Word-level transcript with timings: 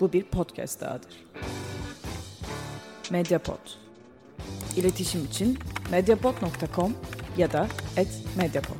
Bu 0.00 0.12
bir 0.12 0.24
podcast 0.24 0.80
dahadır. 0.80 1.24
Mediapod. 3.10 3.58
İletişim 4.76 5.24
için 5.24 5.58
mediapod.com 5.90 6.96
ya 7.36 7.52
da 7.52 7.68
@mediapod. 8.36 8.76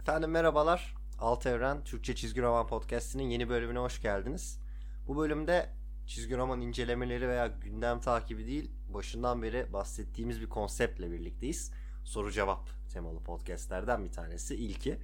Efendim 0.00 0.30
merhabalar. 0.30 0.94
Alt 1.18 1.46
Evren 1.46 1.84
Türkçe 1.84 2.14
Çizgi 2.14 2.42
Roman 2.42 2.66
Podcast'inin 2.66 3.30
yeni 3.30 3.48
bölümüne 3.48 3.78
hoş 3.78 4.02
geldiniz. 4.02 4.60
Bu 5.08 5.16
bölümde 5.16 5.70
çizgi 6.06 6.36
roman 6.36 6.60
incelemeleri 6.60 7.28
veya 7.28 7.46
gündem 7.46 8.00
takibi 8.00 8.46
değil, 8.46 8.70
başından 8.94 9.42
beri 9.42 9.72
bahsettiğimiz 9.72 10.40
bir 10.40 10.48
konseptle 10.48 11.10
birlikteyiz. 11.10 11.72
Soru 12.04 12.32
cevap 12.32 12.68
temalı 12.92 13.22
podcastlerden 13.22 14.04
bir 14.04 14.12
tanesi 14.12 14.54
ilki. 14.56 14.98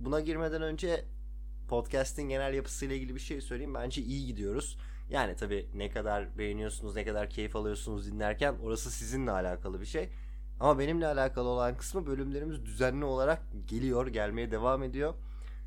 Buna 0.00 0.20
girmeden 0.20 0.62
önce 0.62 1.04
podcast'in 1.72 2.28
genel 2.28 2.54
yapısıyla 2.54 2.96
ilgili 2.96 3.14
bir 3.14 3.20
şey 3.20 3.40
söyleyeyim. 3.40 3.74
Bence 3.74 4.02
iyi 4.02 4.26
gidiyoruz. 4.26 4.78
Yani 5.10 5.36
tabii 5.36 5.66
ne 5.74 5.90
kadar 5.90 6.38
beğeniyorsunuz, 6.38 6.96
ne 6.96 7.04
kadar 7.04 7.30
keyif 7.30 7.56
alıyorsunuz 7.56 8.06
dinlerken 8.06 8.54
orası 8.62 8.90
sizinle 8.90 9.30
alakalı 9.30 9.80
bir 9.80 9.86
şey. 9.86 10.08
Ama 10.60 10.78
benimle 10.78 11.06
alakalı 11.06 11.48
olan 11.48 11.76
kısmı 11.76 12.06
bölümlerimiz 12.06 12.64
düzenli 12.64 13.04
olarak 13.04 13.42
geliyor, 13.66 14.06
gelmeye 14.06 14.50
devam 14.50 14.82
ediyor. 14.82 15.14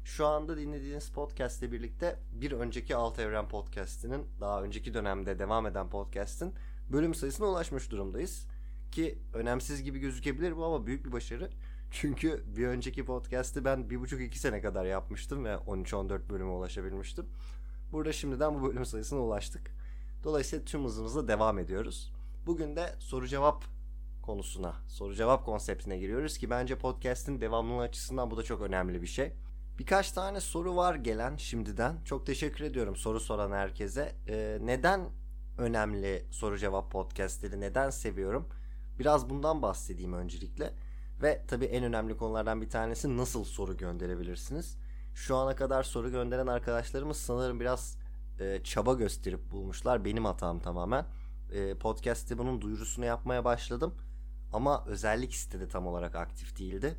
Şu 0.03 0.27
anda 0.27 0.57
dinlediğiniz 0.57 1.09
podcast 1.09 1.63
ile 1.63 1.71
birlikte 1.71 2.19
bir 2.31 2.51
önceki 2.51 2.95
Alt 2.95 3.19
Evren 3.19 3.47
podcast'inin 3.47 4.25
daha 4.41 4.63
önceki 4.63 4.93
dönemde 4.93 5.39
devam 5.39 5.67
eden 5.67 5.89
podcast'in 5.89 6.53
bölüm 6.91 7.15
sayısına 7.15 7.47
ulaşmış 7.47 7.91
durumdayız. 7.91 8.47
Ki 8.91 9.19
önemsiz 9.33 9.83
gibi 9.83 9.99
gözükebilir 9.99 10.57
bu 10.57 10.65
ama 10.65 10.85
büyük 10.85 11.05
bir 11.05 11.11
başarı. 11.11 11.49
Çünkü 11.95 12.43
bir 12.47 12.67
önceki 12.67 13.05
podcast'i 13.05 13.65
ben 13.65 13.89
bir 13.89 13.99
buçuk 13.99 14.21
iki 14.21 14.39
sene 14.39 14.61
kadar 14.61 14.85
yapmıştım 14.85 15.45
ve 15.45 15.53
13-14 15.53 16.29
bölüme 16.29 16.51
ulaşabilmiştim. 16.51 17.25
Burada 17.91 18.13
şimdiden 18.13 18.55
bu 18.55 18.67
bölüm 18.67 18.85
sayısına 18.85 19.19
ulaştık. 19.19 19.71
Dolayısıyla 20.23 20.65
tüm 20.65 20.83
hızımızla 20.83 21.27
devam 21.27 21.59
ediyoruz. 21.59 22.13
Bugün 22.45 22.75
de 22.75 22.95
soru 22.99 23.27
cevap 23.27 23.63
konusuna, 24.21 24.75
soru 24.87 25.15
cevap 25.15 25.45
konseptine 25.45 25.97
giriyoruz 25.97 26.37
ki 26.37 26.49
bence 26.49 26.77
podcast'in 26.77 27.41
devamlılığı 27.41 27.81
açısından 27.81 28.31
bu 28.31 28.37
da 28.37 28.43
çok 28.43 28.61
önemli 28.61 29.01
bir 29.01 29.07
şey. 29.07 29.33
Birkaç 29.79 30.11
tane 30.11 30.39
soru 30.39 30.75
var 30.75 30.95
gelen 30.95 31.35
şimdiden. 31.35 32.03
Çok 32.05 32.25
teşekkür 32.25 32.63
ediyorum 32.63 32.95
soru 32.95 33.19
soran 33.19 33.51
herkese. 33.51 34.15
Ee, 34.27 34.57
neden 34.61 35.09
önemli 35.57 36.25
soru 36.31 36.57
cevap 36.57 36.91
podcastleri, 36.91 37.59
neden 37.59 37.89
seviyorum? 37.89 38.49
Biraz 38.99 39.29
bundan 39.29 39.61
bahsedeyim 39.61 40.13
öncelikle. 40.13 40.73
Ve 41.21 41.45
tabii 41.47 41.65
en 41.65 41.83
önemli 41.83 42.17
konulardan 42.17 42.61
bir 42.61 42.69
tanesi 42.69 43.17
nasıl 43.17 43.43
soru 43.43 43.77
gönderebilirsiniz? 43.77 44.77
Şu 45.13 45.35
ana 45.35 45.55
kadar 45.55 45.83
soru 45.83 46.11
gönderen 46.11 46.47
arkadaşlarımız 46.47 47.17
sanırım 47.17 47.59
biraz 47.59 47.97
e, 48.39 48.63
çaba 48.63 48.93
gösterip 48.93 49.51
bulmuşlar. 49.51 50.05
Benim 50.05 50.25
hatam 50.25 50.59
tamamen. 50.59 51.05
E, 51.51 51.77
podcast'te 51.77 52.37
bunun 52.37 52.61
duyurusunu 52.61 53.05
yapmaya 53.05 53.45
başladım. 53.45 53.95
Ama 54.53 54.85
özellik 54.85 55.35
sitede 55.35 55.67
tam 55.67 55.87
olarak 55.87 56.15
aktif 56.15 56.59
değildi. 56.59 56.97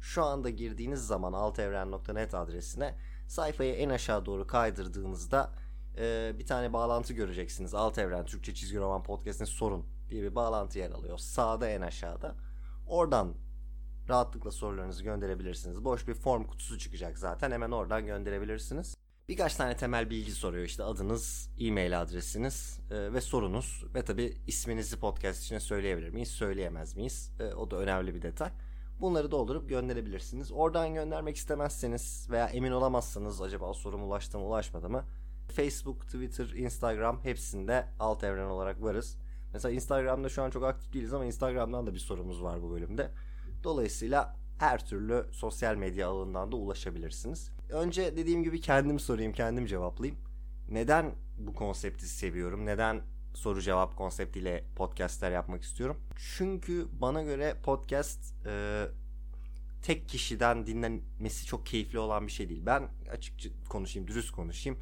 Şu 0.00 0.24
anda 0.24 0.50
girdiğiniz 0.50 1.06
zaman 1.06 1.32
altevren.net 1.32 2.34
adresine 2.34 2.94
sayfayı 3.28 3.74
en 3.74 3.88
aşağı 3.88 4.26
doğru 4.26 4.46
kaydırdığınızda 4.46 5.50
e, 5.98 6.32
bir 6.38 6.46
tane 6.46 6.72
bağlantı 6.72 7.12
göreceksiniz. 7.12 7.74
Alt 7.74 7.98
Evren 7.98 8.24
Türkçe 8.24 8.54
Çizgi 8.54 8.78
Roman 8.78 9.02
Podcast'ine 9.02 9.46
sorun 9.46 9.86
diye 10.10 10.22
bir 10.22 10.34
bağlantı 10.34 10.78
yer 10.78 10.90
alıyor. 10.90 11.18
Sağda 11.18 11.68
en 11.68 11.80
aşağıda. 11.80 12.34
Oradan 12.86 13.34
rahatlıkla 14.08 14.50
sorularınızı 14.50 15.04
gönderebilirsiniz. 15.04 15.84
Boş 15.84 16.08
bir 16.08 16.14
form 16.14 16.44
kutusu 16.44 16.78
çıkacak 16.78 17.18
zaten. 17.18 17.50
Hemen 17.50 17.70
oradan 17.70 18.06
gönderebilirsiniz. 18.06 18.96
Birkaç 19.28 19.54
tane 19.54 19.76
temel 19.76 20.10
bilgi 20.10 20.32
soruyor 20.32 20.64
işte 20.64 20.82
adınız, 20.82 21.50
e-mail 21.60 22.00
adresiniz 22.00 22.80
e, 22.90 23.12
ve 23.12 23.20
sorunuz 23.20 23.84
ve 23.94 24.04
tabi 24.04 24.36
isminizi 24.46 25.00
podcast 25.00 25.42
içine 25.42 25.60
söyleyebilir 25.60 26.10
miyiz, 26.10 26.28
söyleyemez 26.28 26.96
miyiz? 26.96 27.32
E, 27.40 27.54
o 27.54 27.70
da 27.70 27.76
önemli 27.76 28.14
bir 28.14 28.22
detay. 28.22 28.50
Bunları 29.00 29.30
doldurup 29.30 29.68
gönderebilirsiniz. 29.68 30.52
Oradan 30.52 30.94
göndermek 30.94 31.36
istemezseniz 31.36 32.26
veya 32.30 32.46
emin 32.46 32.72
olamazsanız 32.72 33.42
acaba 33.42 33.74
sorum 33.74 34.02
ulaştı 34.02 34.38
mı 34.38 34.44
ulaşmadı 34.44 34.90
mı? 34.90 35.04
Facebook, 35.52 36.06
Twitter, 36.06 36.48
Instagram 36.48 37.24
hepsinde 37.24 37.86
alt 37.98 38.24
evren 38.24 38.46
olarak 38.46 38.82
varız. 38.82 39.18
Mesela 39.52 39.74
Instagram'da 39.74 40.28
şu 40.28 40.42
an 40.42 40.50
çok 40.50 40.64
aktif 40.64 40.92
değiliz 40.92 41.14
ama 41.14 41.24
Instagram'dan 41.24 41.86
da 41.86 41.94
bir 41.94 41.98
sorumuz 41.98 42.42
var 42.42 42.62
bu 42.62 42.70
bölümde. 42.70 43.10
Dolayısıyla 43.64 44.36
her 44.58 44.86
türlü 44.86 45.26
sosyal 45.32 45.76
medya 45.76 46.08
ağından 46.08 46.52
da 46.52 46.56
ulaşabilirsiniz. 46.56 47.50
Önce 47.70 48.16
dediğim 48.16 48.42
gibi 48.42 48.60
kendim 48.60 48.98
sorayım, 48.98 49.32
kendim 49.32 49.66
cevaplayayım. 49.66 50.20
Neden 50.70 51.14
bu 51.38 51.54
konsepti 51.54 52.08
seviyorum? 52.08 52.66
Neden 52.66 53.00
soru 53.34 53.60
cevap 53.60 53.96
konseptiyle 53.96 54.64
podcastler 54.76 55.30
yapmak 55.30 55.62
istiyorum? 55.62 55.96
Çünkü 56.36 56.86
bana 57.00 57.22
göre 57.22 57.56
podcast 57.62 58.46
e, 58.46 58.84
tek 59.82 60.08
kişiden 60.08 60.66
dinlenmesi 60.66 61.46
çok 61.46 61.66
keyifli 61.66 61.98
olan 61.98 62.26
bir 62.26 62.32
şey 62.32 62.48
değil. 62.48 62.62
Ben 62.66 62.88
açıkça 63.12 63.48
konuşayım, 63.68 64.08
dürüst 64.08 64.30
konuşayım. 64.30 64.78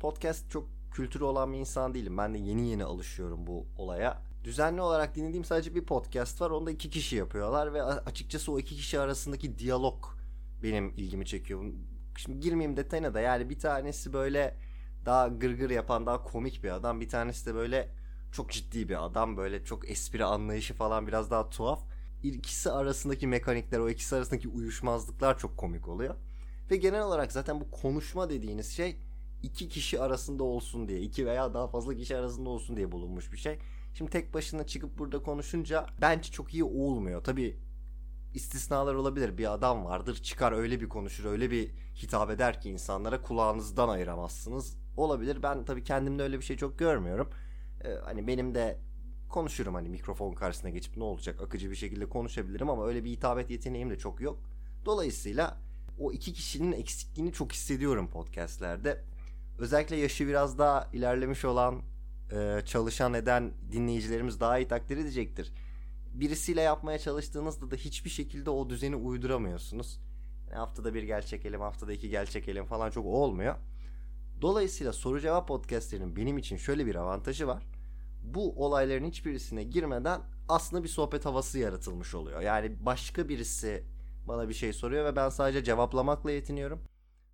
Podcast 0.00 0.50
çok 0.50 0.68
kültürü 0.92 1.24
olan 1.24 1.52
bir 1.52 1.58
insan 1.58 1.94
değilim. 1.94 2.18
Ben 2.18 2.34
de 2.34 2.38
yeni 2.38 2.68
yeni 2.68 2.84
alışıyorum 2.84 3.46
bu 3.46 3.66
olaya 3.78 4.22
düzenli 4.44 4.80
olarak 4.80 5.14
dinlediğim 5.14 5.44
sadece 5.44 5.74
bir 5.74 5.84
podcast 5.84 6.40
var. 6.40 6.50
Onu 6.50 6.66
da 6.66 6.70
iki 6.70 6.90
kişi 6.90 7.16
yapıyorlar 7.16 7.74
ve 7.74 7.82
açıkçası 7.82 8.52
o 8.52 8.58
iki 8.58 8.74
kişi 8.74 9.00
arasındaki 9.00 9.58
diyalog 9.58 10.04
benim 10.62 10.88
ilgimi 10.96 11.26
çekiyor. 11.26 11.64
Şimdi 12.16 12.40
girmeyeyim 12.40 12.76
detayına 12.76 13.14
da 13.14 13.20
yani 13.20 13.50
bir 13.50 13.58
tanesi 13.58 14.12
böyle 14.12 14.56
daha 15.06 15.28
gırgır 15.28 15.70
yapan 15.70 16.06
daha 16.06 16.22
komik 16.22 16.64
bir 16.64 16.70
adam. 16.70 17.00
Bir 17.00 17.08
tanesi 17.08 17.46
de 17.46 17.54
böyle 17.54 17.88
çok 18.32 18.50
ciddi 18.50 18.88
bir 18.88 19.04
adam. 19.04 19.36
Böyle 19.36 19.64
çok 19.64 19.90
espri 19.90 20.24
anlayışı 20.24 20.74
falan 20.74 21.06
biraz 21.06 21.30
daha 21.30 21.50
tuhaf. 21.50 21.84
İkisi 22.22 22.70
arasındaki 22.70 23.26
mekanikler, 23.26 23.78
o 23.78 23.90
ikisi 23.90 24.16
arasındaki 24.16 24.48
uyuşmazlıklar 24.48 25.38
çok 25.38 25.56
komik 25.56 25.88
oluyor. 25.88 26.14
Ve 26.70 26.76
genel 26.76 27.02
olarak 27.02 27.32
zaten 27.32 27.60
bu 27.60 27.70
konuşma 27.70 28.30
dediğiniz 28.30 28.70
şey 28.70 28.96
iki 29.42 29.68
kişi 29.68 30.00
arasında 30.00 30.44
olsun 30.44 30.88
diye, 30.88 31.00
iki 31.00 31.26
veya 31.26 31.54
daha 31.54 31.68
fazla 31.68 31.94
kişi 31.94 32.16
arasında 32.16 32.48
olsun 32.48 32.76
diye 32.76 32.92
bulunmuş 32.92 33.32
bir 33.32 33.36
şey. 33.36 33.58
Şimdi 33.94 34.10
tek 34.10 34.34
başına 34.34 34.66
çıkıp 34.66 34.98
burada 34.98 35.22
konuşunca 35.22 35.86
bence 36.00 36.30
çok 36.30 36.54
iyi 36.54 36.64
olmuyor. 36.64 37.24
Tabi 37.24 37.58
istisnalar 38.34 38.94
olabilir. 38.94 39.38
Bir 39.38 39.52
adam 39.52 39.84
vardır 39.84 40.14
çıkar 40.14 40.52
öyle 40.52 40.80
bir 40.80 40.88
konuşur 40.88 41.24
öyle 41.24 41.50
bir 41.50 41.70
hitap 42.02 42.30
eder 42.30 42.60
ki 42.60 42.70
insanlara 42.70 43.22
kulağınızdan 43.22 43.88
ayıramazsınız. 43.88 44.76
Olabilir. 44.96 45.42
Ben 45.42 45.64
tabii 45.64 45.84
kendimde 45.84 46.22
öyle 46.22 46.38
bir 46.38 46.44
şey 46.44 46.56
çok 46.56 46.78
görmüyorum. 46.78 47.30
Ee, 47.84 47.94
hani 48.04 48.26
benim 48.26 48.54
de 48.54 48.78
konuşurum 49.28 49.74
hani 49.74 49.88
mikrofon 49.88 50.32
karşısına 50.32 50.70
geçip 50.70 50.96
ne 50.96 51.04
olacak 51.04 51.42
akıcı 51.42 51.70
bir 51.70 51.76
şekilde 51.76 52.08
konuşabilirim 52.08 52.70
ama 52.70 52.86
öyle 52.86 53.04
bir 53.04 53.10
hitabet 53.10 53.50
yeteneğim 53.50 53.90
de 53.90 53.98
çok 53.98 54.20
yok. 54.20 54.38
Dolayısıyla 54.84 55.58
o 55.98 56.12
iki 56.12 56.32
kişinin 56.32 56.72
eksikliğini 56.72 57.32
çok 57.32 57.52
hissediyorum 57.52 58.10
podcastlerde. 58.10 59.04
Özellikle 59.58 59.96
yaşı 59.96 60.26
biraz 60.26 60.58
daha 60.58 60.88
ilerlemiş 60.92 61.44
olan 61.44 61.82
e, 62.32 62.62
çalışan 62.64 63.14
eden 63.14 63.52
dinleyicilerimiz 63.72 64.40
daha 64.40 64.58
iyi 64.58 64.68
takdir 64.68 64.96
edecektir. 64.96 65.52
Birisiyle 66.14 66.60
yapmaya 66.60 66.98
çalıştığınızda 66.98 67.70
da 67.70 67.76
hiçbir 67.76 68.10
şekilde 68.10 68.50
o 68.50 68.70
düzeni 68.70 68.96
uyduramıyorsunuz. 68.96 70.00
Yani 70.48 70.58
haftada 70.58 70.94
bir 70.94 71.02
gel 71.02 71.22
çekelim, 71.22 71.60
haftada 71.60 71.92
iki 71.92 72.10
gel 72.10 72.26
çekelim 72.26 72.64
falan 72.64 72.90
çok 72.90 73.06
olmuyor. 73.06 73.54
Dolayısıyla 74.40 74.92
soru 74.92 75.20
cevap 75.20 75.48
podcastlerinin 75.48 76.16
benim 76.16 76.38
için 76.38 76.56
şöyle 76.56 76.86
bir 76.86 76.94
avantajı 76.94 77.46
var. 77.46 77.62
Bu 78.22 78.64
olayların 78.64 79.04
hiçbirisine 79.04 79.64
girmeden 79.64 80.20
aslında 80.48 80.84
bir 80.84 80.88
sohbet 80.88 81.24
havası 81.24 81.58
yaratılmış 81.58 82.14
oluyor. 82.14 82.40
Yani 82.40 82.76
başka 82.86 83.28
birisi 83.28 83.84
bana 84.28 84.48
bir 84.48 84.54
şey 84.54 84.72
soruyor 84.72 85.04
ve 85.04 85.16
ben 85.16 85.28
sadece 85.28 85.64
cevaplamakla 85.64 86.30
yetiniyorum. 86.30 86.82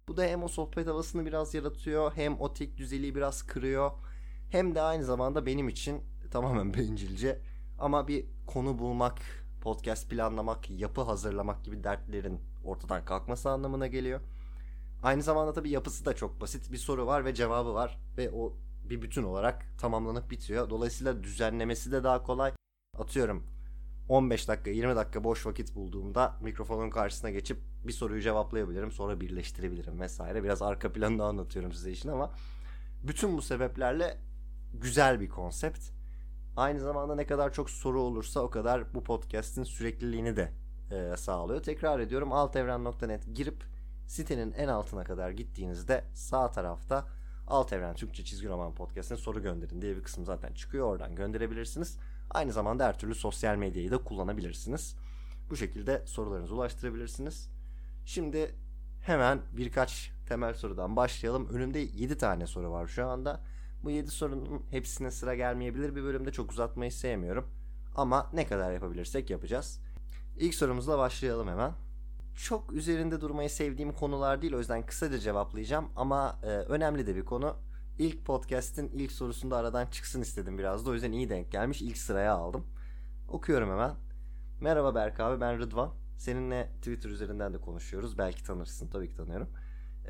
Bu 0.09 0.17
da 0.17 0.25
hem 0.25 0.43
o 0.43 0.49
sohbet 0.49 0.87
havasını 0.87 1.27
biraz 1.27 1.55
yaratıyor 1.55 2.13
hem 2.15 2.41
o 2.41 2.55
tek 2.55 2.77
düzeliği 2.77 3.15
biraz 3.15 3.43
kırıyor 3.43 3.91
hem 4.51 4.75
de 4.75 4.83
aynı 4.83 5.05
zamanda 5.05 5.47
benim 5.47 5.69
için 5.69 6.03
tamamen 6.31 6.75
bencilce 6.75 7.39
ama 7.79 8.09
bir 8.09 8.25
konu 8.47 8.79
bulmak, 8.79 9.19
podcast 9.61 10.11
planlamak, 10.11 10.71
yapı 10.71 11.01
hazırlamak 11.01 11.65
gibi 11.65 11.85
dertlerin 11.85 12.41
ortadan 12.65 13.05
kalkması 13.05 13.51
anlamına 13.51 13.87
geliyor. 13.87 14.21
Aynı 15.03 15.23
zamanda 15.23 15.53
tabii 15.53 15.71
yapısı 15.71 16.05
da 16.05 16.15
çok 16.15 16.41
basit. 16.41 16.73
Bir 16.73 16.77
soru 16.77 17.07
var 17.07 17.25
ve 17.25 17.35
cevabı 17.35 17.75
var 17.75 17.99
ve 18.17 18.31
o 18.31 18.53
bir 18.91 19.03
bütün 19.03 19.23
olarak 19.23 19.67
tamamlanıp 19.81 20.31
bitiyor. 20.31 20.71
Dolayısıyla 20.71 21.23
düzenlemesi 21.23 21.93
de 21.93 22.05
daha 22.05 22.23
kolay. 22.23 22.53
Atıyorum 22.99 23.43
15 24.09 24.49
dakika 24.49 24.71
20 24.71 24.97
dakika 24.97 25.25
boş 25.25 25.47
vakit 25.47 25.75
bulduğumda 25.75 26.35
mikrofonun 26.43 26.91
karşısına 26.91 27.31
geçip 27.31 27.59
bir 27.87 27.93
soruyu 27.93 28.21
cevaplayabilirim 28.23 28.93
sonra 28.93 29.21
birleştirebilirim 29.21 30.01
vesaire. 30.01 30.45
Biraz 30.45 30.63
arka 30.63 30.93
planını 30.93 31.25
anlatıyorum 31.25 31.73
size 31.73 31.91
işin 31.91 32.09
ama 32.09 32.35
bütün 33.03 33.37
bu 33.39 33.43
sebeplerle 33.43 34.19
güzel 34.75 35.21
bir 35.21 35.29
konsept. 35.29 35.81
Aynı 36.57 36.81
zamanda 36.81 37.15
ne 37.15 37.27
kadar 37.27 37.53
çok 37.53 37.71
soru 37.71 38.01
olursa 38.01 38.41
o 38.41 38.51
kadar 38.51 38.95
bu 38.95 39.05
podcast'in 39.05 39.65
sürekliliğini 39.65 40.37
de 40.37 40.53
e, 40.91 41.17
sağlıyor. 41.17 41.63
Tekrar 41.63 42.01
ediyorum 42.01 42.33
altevren.net 42.33 43.35
girip 43.35 43.65
sitenin 44.07 44.53
en 44.53 44.69
altına 44.69 45.05
kadar 45.05 45.31
gittiğinizde 45.31 46.05
sağ 46.15 46.51
tarafta 46.51 47.07
Alt 47.47 47.73
Evren 47.73 47.95
Türkçe 47.95 48.25
Çizgi 48.25 48.49
Roman 48.49 48.75
Podcast'ine 48.75 49.19
soru 49.19 49.43
gönderin 49.43 49.83
diye 49.83 49.97
bir 49.97 50.03
kısım 50.03 50.25
zaten 50.25 50.53
çıkıyor. 50.53 50.87
Oradan 50.87 51.15
gönderebilirsiniz. 51.15 51.99
Aynı 52.31 52.53
zamanda 52.53 52.87
her 52.87 52.99
türlü 52.99 53.15
sosyal 53.15 53.57
medyayı 53.57 53.91
da 53.91 53.99
kullanabilirsiniz. 53.99 54.97
Bu 55.51 55.57
şekilde 55.57 56.03
sorularınızı 56.07 56.55
ulaştırabilirsiniz. 56.55 57.51
Şimdi 58.05 58.55
hemen 59.01 59.41
birkaç 59.53 60.13
temel 60.29 60.55
sorudan 60.55 60.97
başlayalım. 60.97 61.49
Önümde 61.49 61.79
7 61.79 62.19
tane 62.19 62.47
soru 62.47 62.71
var 62.71 62.87
şu 62.87 63.07
anda. 63.07 63.41
Bu 63.85 63.91
7 63.91 64.11
sorunun 64.11 64.63
hepsine 64.71 65.11
sıra 65.11 65.35
gelmeyebilir. 65.35 65.97
Bir 65.97 66.03
bölümde 66.03 66.33
çok 66.33 66.53
uzatmayı 66.53 66.93
sevmiyorum. 66.93 67.51
Ama 67.97 68.31
ne 68.33 68.47
kadar 68.47 68.73
yapabilirsek 68.73 69.31
yapacağız. 69.31 69.81
İlk 70.39 70.55
sorumuzla 70.55 70.99
başlayalım 70.99 71.49
hemen. 71.49 71.73
Çok 72.37 72.73
üzerinde 72.73 73.21
durmayı 73.21 73.51
sevdiğim 73.51 73.93
konular 73.93 74.43
değil 74.43 74.55
o 74.55 74.59
yüzden 74.59 74.87
kısaca 74.87 75.19
cevaplayacağım 75.19 75.89
ama 75.97 76.39
e, 76.43 76.47
önemli 76.47 77.07
de 77.07 77.17
bir 77.17 77.25
konu. 77.25 77.57
İlk 77.99 78.25
podcast'in 78.25 78.89
ilk 78.89 79.13
sorusunda 79.13 79.57
aradan 79.57 79.87
çıksın 79.87 80.23
istedim 80.23 80.59
biraz 80.59 80.87
da 80.87 80.91
o 80.91 80.95
yüzden 80.95 81.13
iyi 81.13 81.31
denk 81.31 81.53
gelmiş. 81.53 81.83
İlk 81.83 81.97
sıraya 81.97 82.33
aldım. 82.33 82.67
Okuyorum 83.29 83.71
hemen. 83.71 83.95
Merhaba 84.61 84.95
Berk 84.95 85.21
abi 85.21 85.41
ben 85.41 85.59
Rıdvan. 85.59 85.91
Seninle 86.19 86.71
Twitter 86.77 87.11
üzerinden 87.11 87.55
de 87.55 87.59
konuşuyoruz. 87.59 88.19
Belki 88.19 88.45
tanırsın. 88.45 88.89
Tabii 88.89 89.09
ki 89.09 89.17
tanıyorum. 89.17 89.49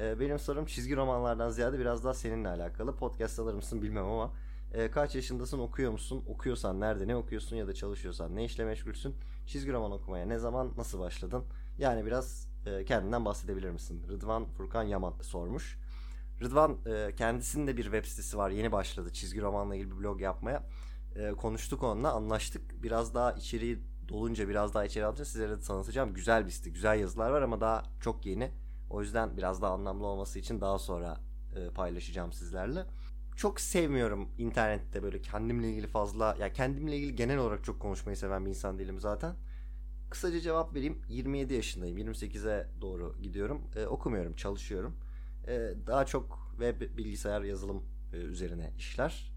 Ee, 0.00 0.20
benim 0.20 0.38
sorum 0.38 0.66
çizgi 0.66 0.96
romanlardan 0.96 1.50
ziyade 1.50 1.78
biraz 1.78 2.04
daha 2.04 2.14
seninle 2.14 2.48
alakalı. 2.48 2.96
Podcast 2.96 3.38
alır 3.38 3.54
mısın 3.54 3.82
bilmem 3.82 4.04
ama 4.04 4.32
e, 4.74 4.90
kaç 4.90 5.14
yaşındasın 5.14 5.58
okuyor 5.58 5.92
musun? 5.92 6.24
Okuyorsan 6.28 6.80
nerede 6.80 7.08
ne 7.08 7.16
okuyorsun 7.16 7.56
ya 7.56 7.66
da 7.68 7.74
çalışıyorsan 7.74 8.36
ne 8.36 8.44
işle 8.44 8.64
meşgulsün? 8.64 9.14
Çizgi 9.46 9.72
roman 9.72 9.92
okumaya 9.92 10.26
ne 10.26 10.38
zaman 10.38 10.72
nasıl 10.76 11.00
başladın? 11.00 11.44
Yani 11.78 12.06
biraz 12.06 12.48
e, 12.66 12.84
kendinden 12.84 13.24
bahsedebilir 13.24 13.70
misin? 13.70 14.02
Rıdvan 14.08 14.44
Furkan 14.44 14.82
Yaman 14.82 15.14
sormuş. 15.22 15.78
Rıdvan 16.40 16.76
e, 16.86 17.14
kendisinin 17.16 17.66
de 17.66 17.76
bir 17.76 17.84
web 17.84 18.04
sitesi 18.04 18.38
var. 18.38 18.50
Yeni 18.50 18.72
başladı 18.72 19.12
çizgi 19.12 19.40
romanla 19.40 19.74
ilgili 19.74 19.90
bir 19.90 19.96
blog 19.96 20.20
yapmaya. 20.20 20.62
E, 21.16 21.30
konuştuk 21.30 21.82
onunla 21.82 22.12
anlaştık. 22.12 22.82
Biraz 22.82 23.14
daha 23.14 23.32
içeriği 23.32 23.78
dolunca 24.08 24.48
biraz 24.48 24.74
daha 24.74 24.84
içeri 24.84 25.04
alınca 25.04 25.24
sizlere 25.24 25.50
de 25.50 25.60
tanıtacağım. 25.60 26.14
Güzel 26.14 26.46
bir 26.46 26.50
site, 26.50 26.70
güzel 26.70 27.00
yazılar 27.00 27.30
var 27.30 27.42
ama 27.42 27.60
daha 27.60 27.82
çok 28.00 28.26
yeni. 28.26 28.50
O 28.90 29.02
yüzden 29.02 29.36
biraz 29.36 29.62
daha 29.62 29.72
anlamlı 29.72 30.06
olması 30.06 30.38
için 30.38 30.60
daha 30.60 30.78
sonra 30.78 31.20
e, 31.56 31.70
paylaşacağım 31.70 32.32
sizlerle. 32.32 32.86
Çok 33.36 33.60
sevmiyorum 33.60 34.28
internette 34.38 35.02
böyle 35.02 35.20
kendimle 35.22 35.70
ilgili 35.70 35.86
fazla 35.86 36.36
ya 36.40 36.52
kendimle 36.52 36.96
ilgili 36.96 37.14
genel 37.14 37.38
olarak 37.38 37.64
çok 37.64 37.80
konuşmayı 37.80 38.16
seven 38.16 38.44
bir 38.44 38.50
insan 38.50 38.78
değilim 38.78 39.00
zaten. 39.00 39.34
Kısaca 40.10 40.40
cevap 40.40 40.74
vereyim. 40.74 41.02
27 41.08 41.54
yaşındayım. 41.54 41.98
28'e 41.98 42.68
doğru 42.80 43.16
gidiyorum. 43.22 43.62
E, 43.76 43.86
okumuyorum, 43.86 44.34
çalışıyorum. 44.36 44.96
E, 45.48 45.74
daha 45.86 46.06
çok 46.06 46.50
web 46.50 46.80
bilgisayar 46.96 47.42
yazılım 47.42 47.82
e, 48.12 48.16
üzerine 48.16 48.72
işler. 48.78 49.32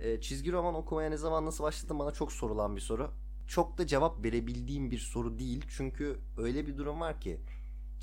E, 0.00 0.20
çizgi 0.20 0.52
roman 0.52 0.74
okumaya 0.74 1.10
ne 1.10 1.16
zaman 1.16 1.46
nasıl 1.46 1.64
başladım 1.64 1.98
bana 1.98 2.10
çok 2.10 2.32
sorulan 2.32 2.76
bir 2.76 2.80
soru. 2.80 3.10
Çok 3.46 3.78
da 3.78 3.86
cevap 3.86 4.24
verebildiğim 4.24 4.90
bir 4.90 4.98
soru 4.98 5.38
değil. 5.38 5.64
Çünkü 5.68 6.18
öyle 6.38 6.66
bir 6.66 6.78
durum 6.78 7.00
var 7.00 7.20
ki 7.20 7.40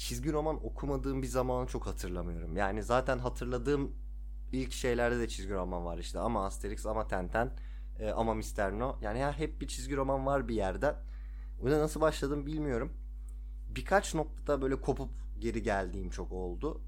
çizgi 0.04 0.34
roman 0.34 0.66
okumadığım 0.66 1.22
bir 1.22 1.28
zamanı 1.28 1.68
çok 1.68 1.88
hatırlamıyorum. 1.88 2.58
Yani 2.58 2.84
zaten 2.84 3.20
hatırladığım 3.20 3.92
ilk 4.52 4.72
şeylerde 4.72 5.20
de 5.20 5.28
çizgi 5.28 5.54
roman 5.54 5.86
var 5.86 5.98
işte. 5.98 6.20
Ama 6.20 6.46
Asterix, 6.46 6.86
ama 6.86 7.08
Tenten, 7.08 7.52
e, 8.00 8.12
ama 8.12 8.34
Mister 8.34 8.80
No. 8.80 8.98
Yani 9.02 9.20
ya 9.20 9.40
hep 9.40 9.62
bir 9.62 9.68
çizgi 9.68 9.96
roman 9.96 10.26
var 10.26 10.48
bir 10.48 10.56
yerde. 10.56 10.96
Yüzden 11.64 11.80
nasıl 11.80 12.02
başladım 12.02 12.46
bilmiyorum. 12.46 12.94
Birkaç 13.76 14.16
noktada 14.16 14.62
böyle 14.62 14.82
kopup 14.82 15.10
geri 15.40 15.64
geldiğim 15.64 16.10
çok 16.10 16.32
oldu. 16.32 16.82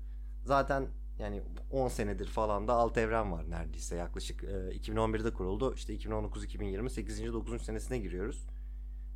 Zaten 0.46 0.88
yani 1.20 1.42
10 1.72 1.88
senedir 1.88 2.28
falan 2.28 2.68
da 2.68 2.74
alt 2.74 2.98
evren 2.98 3.32
var 3.32 3.50
neredeyse 3.50 3.96
yaklaşık. 3.96 4.44
E, 4.44 4.48
2011'de 4.48 5.34
kuruldu. 5.34 5.74
İşte 5.74 5.96
2019-2020 5.96 6.90
8. 6.90 7.34
9. 7.34 7.62
senesine 7.62 7.98
giriyoruz. 7.98 8.48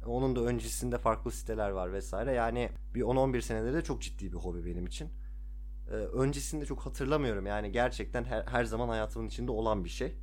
Onun 0.05 0.35
da 0.35 0.41
öncesinde 0.41 0.97
farklı 0.97 1.31
siteler 1.31 1.69
var 1.69 1.93
vesaire. 1.93 2.33
Yani 2.33 2.69
bir 2.95 3.01
10-11 3.01 3.41
senedir 3.41 3.73
de 3.73 3.83
çok 3.83 4.01
ciddi 4.01 4.31
bir 4.31 4.37
hobi 4.37 4.65
benim 4.65 4.85
için. 4.85 5.09
Ee, 5.89 5.93
öncesinde 5.93 6.65
çok 6.65 6.85
hatırlamıyorum. 6.85 7.45
Yani 7.45 7.71
gerçekten 7.71 8.23
her, 8.23 8.43
her 8.43 8.65
zaman 8.65 8.89
hayatımın 8.89 9.27
içinde 9.27 9.51
olan 9.51 9.85
bir 9.85 9.89
şey. 9.89 10.15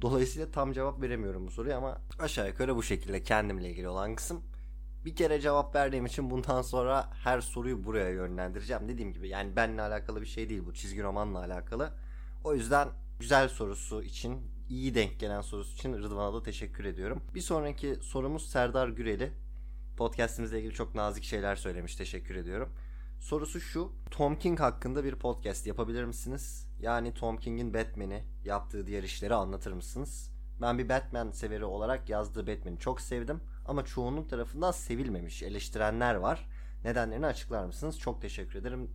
Dolayısıyla 0.00 0.50
tam 0.50 0.72
cevap 0.72 1.02
veremiyorum 1.02 1.46
bu 1.46 1.50
soruya 1.50 1.78
ama 1.78 2.00
aşağı 2.18 2.48
yukarı 2.48 2.76
bu 2.76 2.82
şekilde 2.82 3.22
kendimle 3.22 3.70
ilgili 3.70 3.88
olan 3.88 4.14
kısım. 4.14 4.42
Bir 5.04 5.16
kere 5.16 5.40
cevap 5.40 5.74
verdiğim 5.74 6.06
için 6.06 6.30
bundan 6.30 6.62
sonra 6.62 7.10
her 7.12 7.40
soruyu 7.40 7.84
buraya 7.84 8.10
yönlendireceğim. 8.10 8.88
Dediğim 8.88 9.12
gibi 9.12 9.28
yani 9.28 9.56
benimle 9.56 9.82
alakalı 9.82 10.20
bir 10.20 10.26
şey 10.26 10.48
değil 10.48 10.62
bu 10.66 10.74
çizgi 10.74 11.02
romanla 11.02 11.38
alakalı. 11.38 11.92
O 12.44 12.54
yüzden 12.54 12.88
güzel 13.20 13.48
sorusu 13.48 14.02
için 14.02 14.40
iyi 14.70 14.94
denk 14.94 15.20
gelen 15.20 15.40
sorusu 15.40 15.74
için 15.74 15.92
Rıdvan'a 15.92 16.34
da 16.34 16.42
teşekkür 16.42 16.84
ediyorum. 16.84 17.22
Bir 17.34 17.40
sonraki 17.40 17.98
sorumuz 18.02 18.50
Serdar 18.50 18.88
Güreli. 18.88 19.32
Podcast'imizle 19.96 20.58
ilgili 20.58 20.74
çok 20.74 20.94
nazik 20.94 21.24
şeyler 21.24 21.56
söylemiş. 21.56 21.96
Teşekkür 21.96 22.36
ediyorum. 22.36 22.72
Sorusu 23.20 23.60
şu. 23.60 23.92
Tom 24.10 24.38
King 24.38 24.60
hakkında 24.60 25.04
bir 25.04 25.14
podcast 25.14 25.66
yapabilir 25.66 26.04
misiniz? 26.04 26.66
Yani 26.80 27.14
Tom 27.14 27.36
King'in 27.36 27.74
Batman'i 27.74 28.24
yaptığı 28.44 28.86
diğer 28.86 29.02
işleri 29.02 29.34
anlatır 29.34 29.72
mısınız? 29.72 30.30
Ben 30.60 30.78
bir 30.78 30.88
Batman 30.88 31.30
severi 31.30 31.64
olarak 31.64 32.08
yazdığı 32.08 32.46
Batman'i 32.46 32.78
çok 32.78 33.00
sevdim. 33.00 33.40
Ama 33.66 33.84
çoğunluk 33.84 34.30
tarafından 34.30 34.70
sevilmemiş. 34.70 35.42
Eleştirenler 35.42 36.14
var. 36.14 36.48
Nedenlerini 36.84 37.26
açıklar 37.26 37.64
mısınız? 37.64 37.98
Çok 37.98 38.22
teşekkür 38.22 38.58
ederim. 38.58 38.90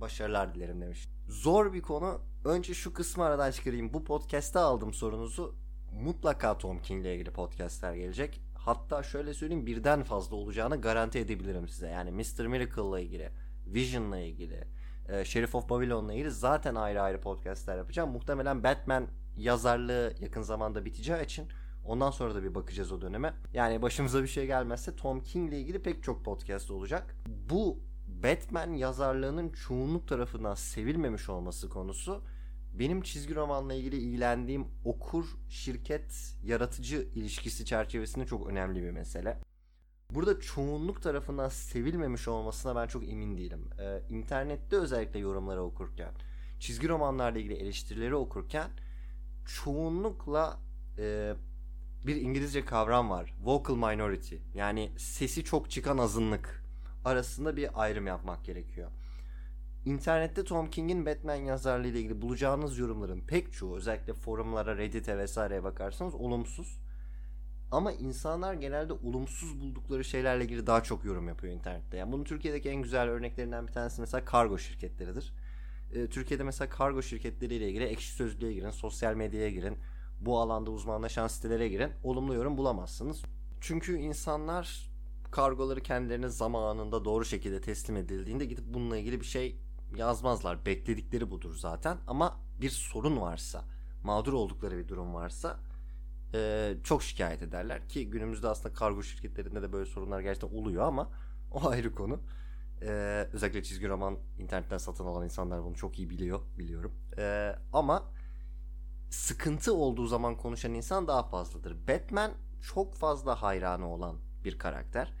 Başarılar 0.00 0.54
dilerim 0.54 0.80
demiş. 0.80 1.08
Zor 1.28 1.72
bir 1.72 1.82
konu. 1.82 2.20
Önce 2.44 2.74
şu 2.74 2.92
kısmı 2.92 3.24
aradan 3.24 3.50
çıkarayım. 3.50 3.92
Bu 3.92 4.04
podcast'te 4.04 4.58
aldım 4.58 4.94
sorunuzu. 4.94 5.54
Mutlaka 5.92 6.58
Tom 6.58 6.82
King 6.82 7.00
ile 7.00 7.14
ilgili 7.14 7.30
podcastler 7.30 7.94
gelecek. 7.94 8.40
Hatta 8.54 9.02
şöyle 9.02 9.34
söyleyeyim 9.34 9.66
birden 9.66 10.02
fazla 10.02 10.36
olacağını 10.36 10.80
garanti 10.80 11.18
edebilirim 11.18 11.68
size. 11.68 11.88
Yani 11.88 12.10
Mr. 12.10 12.46
Miracle 12.46 12.82
ile 12.82 13.02
ilgili, 13.02 13.30
Vision 13.66 14.12
ile 14.12 14.28
ilgili, 14.28 14.64
e, 15.08 15.24
Sheriff 15.24 15.54
of 15.54 15.68
Babylon 15.68 16.04
ile 16.04 16.14
ilgili 16.14 16.30
zaten 16.30 16.74
ayrı 16.74 17.02
ayrı 17.02 17.20
podcastler 17.20 17.76
yapacağım. 17.76 18.10
Muhtemelen 18.10 18.64
Batman 18.64 19.06
yazarlığı 19.36 20.14
yakın 20.20 20.42
zamanda 20.42 20.84
biteceği 20.84 21.24
için 21.24 21.48
ondan 21.84 22.10
sonra 22.10 22.34
da 22.34 22.42
bir 22.42 22.54
bakacağız 22.54 22.92
o 22.92 23.00
döneme. 23.00 23.34
Yani 23.52 23.82
başımıza 23.82 24.22
bir 24.22 24.28
şey 24.28 24.46
gelmezse 24.46 24.96
Tom 24.96 25.22
King 25.22 25.48
ile 25.48 25.60
ilgili 25.60 25.82
pek 25.82 26.02
çok 26.02 26.24
podcast 26.24 26.70
olacak. 26.70 27.16
Bu 27.50 27.78
Batman 28.22 28.72
yazarlığının 28.72 29.48
çoğunluk 29.48 30.08
tarafından 30.08 30.54
sevilmemiş 30.54 31.28
olması 31.28 31.68
konusu 31.68 32.22
benim 32.78 33.02
çizgi 33.02 33.34
romanla 33.34 33.74
ilgili 33.74 33.96
ilgilendiğim 33.96 34.66
okur 34.84 35.26
şirket 35.48 36.34
yaratıcı 36.44 37.08
ilişkisi 37.14 37.64
çerçevesinde 37.64 38.26
çok 38.26 38.46
önemli 38.46 38.82
bir 38.82 38.90
mesele. 38.90 39.38
Burada 40.10 40.40
çoğunluk 40.40 41.02
tarafından 41.02 41.48
sevilmemiş 41.48 42.28
olmasına 42.28 42.76
ben 42.76 42.86
çok 42.86 43.08
emin 43.08 43.36
değilim. 43.36 43.70
Ee, 43.80 44.02
internette 44.10 44.76
özellikle 44.76 45.18
yorumları 45.18 45.62
okurken, 45.62 46.10
çizgi 46.60 46.88
romanlarla 46.88 47.38
ilgili 47.38 47.54
eleştirileri 47.54 48.14
okurken 48.14 48.70
çoğunlukla 49.46 50.58
e, 50.98 51.34
bir 52.06 52.16
İngilizce 52.16 52.64
kavram 52.64 53.10
var. 53.10 53.34
Vocal 53.44 53.74
minority. 53.76 54.36
Yani 54.54 54.92
sesi 54.98 55.44
çok 55.44 55.70
çıkan 55.70 55.98
azınlık 55.98 56.67
arasında 57.08 57.56
bir 57.56 57.82
ayrım 57.82 58.06
yapmak 58.06 58.44
gerekiyor. 58.44 58.90
İnternette 59.84 60.44
Tom 60.44 60.70
King'in 60.70 61.06
Batman 61.06 61.34
yazarlığı 61.34 61.88
ile 61.88 61.98
ilgili 61.98 62.22
bulacağınız 62.22 62.78
yorumların 62.78 63.20
pek 63.20 63.52
çoğu 63.52 63.76
özellikle 63.76 64.14
forumlara, 64.14 64.76
Reddit'e 64.76 65.18
vesaireye 65.18 65.64
bakarsanız 65.64 66.14
olumsuz. 66.14 66.80
Ama 67.70 67.92
insanlar 67.92 68.54
genelde 68.54 68.92
olumsuz 68.92 69.60
buldukları 69.60 70.04
şeylerle 70.04 70.44
ilgili 70.44 70.66
daha 70.66 70.82
çok 70.82 71.04
yorum 71.04 71.28
yapıyor 71.28 71.54
internette. 71.54 71.96
Yani 71.96 72.12
bunun 72.12 72.24
Türkiye'deki 72.24 72.68
en 72.68 72.82
güzel 72.82 73.08
örneklerinden 73.08 73.66
bir 73.66 73.72
tanesi 73.72 74.00
mesela 74.00 74.24
kargo 74.24 74.58
şirketleridir. 74.58 75.32
Ee, 75.94 76.06
Türkiye'de 76.06 76.44
mesela 76.44 76.68
kargo 76.70 77.02
şirketleriyle 77.02 77.68
ilgili 77.68 77.84
ekşi 77.84 78.12
sözlüğe 78.12 78.52
girin, 78.52 78.70
sosyal 78.70 79.14
medyaya 79.14 79.50
girin, 79.50 79.78
bu 80.20 80.38
alanda 80.38 80.70
uzmanlaşan 80.70 81.28
sitelere 81.28 81.68
girin. 81.68 81.92
Olumlu 82.04 82.34
yorum 82.34 82.56
bulamazsınız. 82.56 83.22
Çünkü 83.60 83.96
insanlar 83.98 84.90
kargoları 85.30 85.80
kendilerine 85.80 86.28
zamanında 86.28 87.04
doğru 87.04 87.24
şekilde 87.24 87.60
teslim 87.60 87.96
edildiğinde 87.96 88.44
gidip 88.44 88.64
bununla 88.66 88.96
ilgili 88.96 89.20
bir 89.20 89.26
şey 89.26 89.60
yazmazlar. 89.96 90.66
Bekledikleri 90.66 91.30
budur 91.30 91.56
zaten. 91.56 91.98
Ama 92.06 92.40
bir 92.60 92.70
sorun 92.70 93.20
varsa, 93.20 93.64
mağdur 94.04 94.32
oldukları 94.32 94.78
bir 94.78 94.88
durum 94.88 95.14
varsa 95.14 95.60
e, 96.34 96.74
çok 96.84 97.02
şikayet 97.02 97.42
ederler. 97.42 97.88
Ki 97.88 98.10
günümüzde 98.10 98.48
aslında 98.48 98.74
kargo 98.74 99.02
şirketlerinde 99.02 99.62
de 99.62 99.72
böyle 99.72 99.90
sorunlar 99.90 100.20
gerçekten 100.20 100.58
oluyor 100.58 100.82
ama 100.82 101.10
o 101.52 101.68
ayrı 101.68 101.94
konu. 101.94 102.20
E, 102.82 102.88
özellikle 103.32 103.62
çizgi 103.62 103.88
roman 103.88 104.18
internetten 104.38 104.78
satın 104.78 105.06
alan 105.06 105.24
insanlar 105.24 105.64
bunu 105.64 105.74
çok 105.74 105.98
iyi 105.98 106.10
biliyor, 106.10 106.40
biliyorum. 106.58 106.92
E, 107.18 107.54
ama 107.72 108.04
sıkıntı 109.10 109.74
olduğu 109.74 110.06
zaman 110.06 110.36
konuşan 110.36 110.74
insan 110.74 111.06
daha 111.06 111.22
fazladır. 111.22 111.88
Batman 111.88 112.32
çok 112.60 112.94
fazla 112.94 113.42
hayranı 113.42 113.92
olan 113.92 114.16
bir 114.44 114.58
karakter 114.58 115.12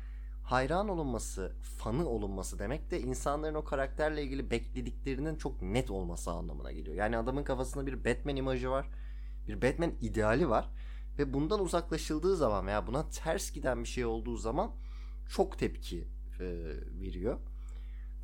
hayran 0.48 0.88
olunması, 0.88 1.52
fanı 1.78 2.08
olunması 2.08 2.58
demek 2.58 2.90
de 2.90 3.00
insanların 3.00 3.54
o 3.54 3.64
karakterle 3.64 4.22
ilgili 4.22 4.50
beklediklerinin 4.50 5.36
çok 5.36 5.62
net 5.62 5.90
olması 5.90 6.30
anlamına 6.30 6.72
geliyor. 6.72 6.96
Yani 6.96 7.16
adamın 7.16 7.42
kafasında 7.44 7.86
bir 7.86 8.04
Batman 8.04 8.36
imajı 8.36 8.70
var. 8.70 8.86
Bir 9.48 9.62
Batman 9.62 9.92
ideali 10.00 10.48
var. 10.48 10.68
Ve 11.18 11.34
bundan 11.34 11.60
uzaklaşıldığı 11.60 12.36
zaman 12.36 12.66
veya 12.66 12.86
buna 12.86 13.08
ters 13.08 13.52
giden 13.52 13.82
bir 13.82 13.88
şey 13.88 14.04
olduğu 14.04 14.36
zaman 14.36 14.72
çok 15.30 15.58
tepki 15.58 16.08
e, 16.40 16.44
veriyor. 17.00 17.38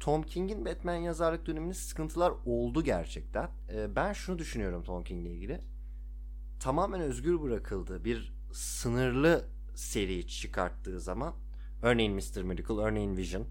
Tom 0.00 0.22
King'in 0.22 0.64
Batman 0.64 0.94
yazarlık 0.94 1.46
döneminde 1.46 1.74
sıkıntılar 1.74 2.32
oldu 2.46 2.84
gerçekten. 2.84 3.50
E, 3.74 3.96
ben 3.96 4.12
şunu 4.12 4.38
düşünüyorum 4.38 4.82
Tom 4.82 5.04
King'le 5.04 5.26
ilgili. 5.26 5.60
Tamamen 6.60 7.00
özgür 7.00 7.40
bırakıldı. 7.42 8.04
Bir 8.04 8.34
sınırlı 8.52 9.53
seri 9.74 10.26
çıkarttığı 10.26 11.00
zaman 11.00 11.34
örneğin 11.82 12.14
Mr. 12.14 12.42
Miracle, 12.42 12.74
örneğin 12.74 13.16
Vision 13.16 13.46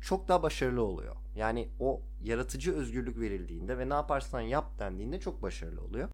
çok 0.00 0.28
daha 0.28 0.42
başarılı 0.42 0.82
oluyor. 0.82 1.16
Yani 1.36 1.68
o 1.80 2.02
yaratıcı 2.22 2.74
özgürlük 2.74 3.20
verildiğinde 3.20 3.78
ve 3.78 3.88
ne 3.88 3.94
yaparsan 3.94 4.40
yap 4.40 4.78
dendiğinde 4.78 5.20
çok 5.20 5.42
başarılı 5.42 5.82
oluyor. 5.82 6.08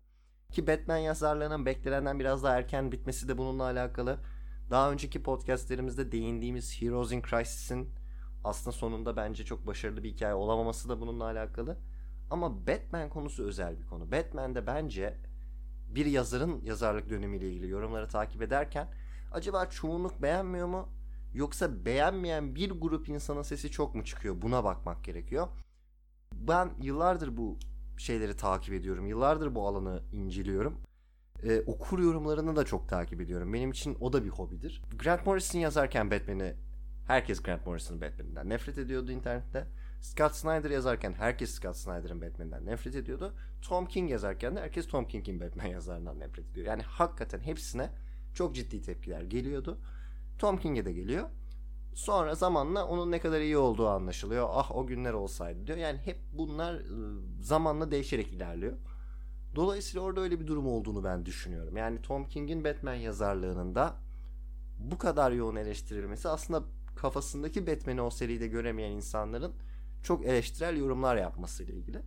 Ki 0.52 0.66
Batman 0.66 0.97
yazarlarının 0.97 1.66
beklenenden 1.66 2.21
biraz 2.21 2.42
daha 2.42 2.59
erken 2.59 2.92
bitmesi 2.92 3.28
de 3.28 3.38
bununla 3.38 3.64
alakalı. 3.64 4.18
Daha 4.71 4.92
önceki 4.92 5.23
podcastlerimizde 5.23 6.12
değindiğimiz 6.12 6.82
Heroes 6.82 7.12
in 7.12 7.23
Crisis'in 7.23 7.88
aslında 8.44 8.73
sonunda 8.73 9.16
bence 9.16 9.44
çok 9.44 9.66
başarılı 9.66 10.04
bir 10.04 10.11
hikaye 10.11 10.35
olamaması 10.35 10.88
da 10.88 11.00
bununla 11.00 11.25
alakalı. 11.25 11.78
Ama 12.30 12.66
Batman 12.66 13.09
konusu 13.09 13.44
özel 13.44 13.80
bir 13.80 13.87
konu. 13.87 14.12
Batman'de 14.12 14.66
bence 14.66 15.16
bir 15.88 16.06
yazarın 16.06 16.61
yazarlık 16.64 17.11
dönemiyle 17.11 17.49
ilgili 17.50 17.68
yorumları 17.68 18.09
takip 18.09 18.42
ederken 18.42 18.88
acaba 19.33 19.67
çoğunluk 19.67 20.23
beğenmiyor 20.23 20.67
mu? 20.67 20.89
Yoksa 21.35 21.85
beğenmeyen 21.85 22.55
bir 22.55 22.71
grup 22.71 23.09
insanın 23.09 23.43
sesi 23.43 23.71
çok 23.71 23.95
mu 23.95 24.05
çıkıyor? 24.05 24.43
Buna 24.43 24.65
bakmak 24.65 25.05
gerekiyor. 25.05 25.49
Ben 26.35 26.71
yıllardır 26.81 27.37
bu 27.37 27.59
şeyleri 27.99 28.37
takip 28.37 28.75
ediyorum. 28.75 29.07
Yıllardır 29.07 29.55
bu 29.55 29.67
alanı 29.69 30.03
inceliyorum. 30.12 30.81
Ee, 31.43 31.62
okur 31.67 31.99
yorumlarını 31.99 32.57
da 32.57 32.65
çok 32.65 32.89
takip 32.89 33.21
ediyorum. 33.21 33.53
Benim 33.53 33.71
için 33.71 33.97
o 34.01 34.12
da 34.12 34.25
bir 34.25 34.31
hobidir. 34.31 34.83
Grant 34.99 35.27
Morrison 35.27 35.59
yazarken 35.59 36.11
Batman'i 36.11 36.55
herkes 37.07 37.43
Grant 37.43 37.67
Morrison'ın 37.67 38.01
Batman'inden 38.01 38.49
nefret 38.49 38.79
ediyordu 38.79 39.12
internette. 39.12 39.67
Scott 40.01 40.35
Snyder 40.35 40.71
yazarken 40.71 41.12
herkes 41.12 41.51
Scott 41.51 41.77
Snyder'ın 41.77 42.23
Batman'inden 42.23 42.67
nefret 42.67 42.97
ediyordu. 42.97 43.35
Tom 43.62 43.87
King 43.87 44.11
yazarken 44.11 44.57
de 44.57 44.61
herkes 44.61 44.87
Tom 44.87 45.09
King'in 45.09 45.41
Batman 45.41 45.67
yazarından 45.67 46.21
nefret 46.21 46.51
ediyor. 46.51 46.67
Yani 46.67 46.83
hakikaten 46.83 47.41
hepsine 47.41 47.91
çok 48.35 48.55
ciddi 48.55 48.83
tepkiler 48.83 49.23
geliyordu. 49.23 49.79
Tom 50.39 50.59
King'e 50.59 50.85
de 50.85 50.93
geliyor. 50.93 51.29
Sonra 51.95 52.35
zamanla 52.35 52.87
onun 52.87 53.11
ne 53.11 53.21
kadar 53.21 53.41
iyi 53.41 53.57
olduğu 53.57 53.89
anlaşılıyor. 53.89 54.49
Ah 54.51 54.77
o 54.77 54.87
günler 54.87 55.12
olsaydı 55.12 55.67
diyor. 55.67 55.79
Yani 55.79 55.99
hep 55.99 56.19
bunlar 56.33 56.75
ıı, 56.75 57.21
zamanla 57.41 57.91
değişerek 57.91 58.33
ilerliyor. 58.33 58.73
Dolayısıyla 59.55 60.01
orada 60.01 60.21
öyle 60.21 60.41
bir 60.41 60.47
durum 60.47 60.67
olduğunu 60.67 61.05
ben 61.05 61.27
düşünüyorum. 61.27 61.77
Yani 61.77 62.03
Tom 62.03 62.29
King'in 62.29 62.65
Batman 62.65 62.95
yazarlığının 62.95 63.75
da 63.75 63.97
bu 64.79 64.99
kadar 64.99 65.33
yoğun 65.33 65.57
eleştirilmesi 65.57 66.29
aslında 66.29 66.62
kafasındaki 66.97 67.67
Batman'i 67.67 68.03
o 68.03 68.11
seride 68.11 68.49
göremeyen 68.49 68.91
insanların 68.91 69.53
çok 70.03 70.25
eleştirel 70.25 70.77
yorumlar 70.77 71.17
yapmasıyla 71.17 71.75
ilgili. 71.75 72.03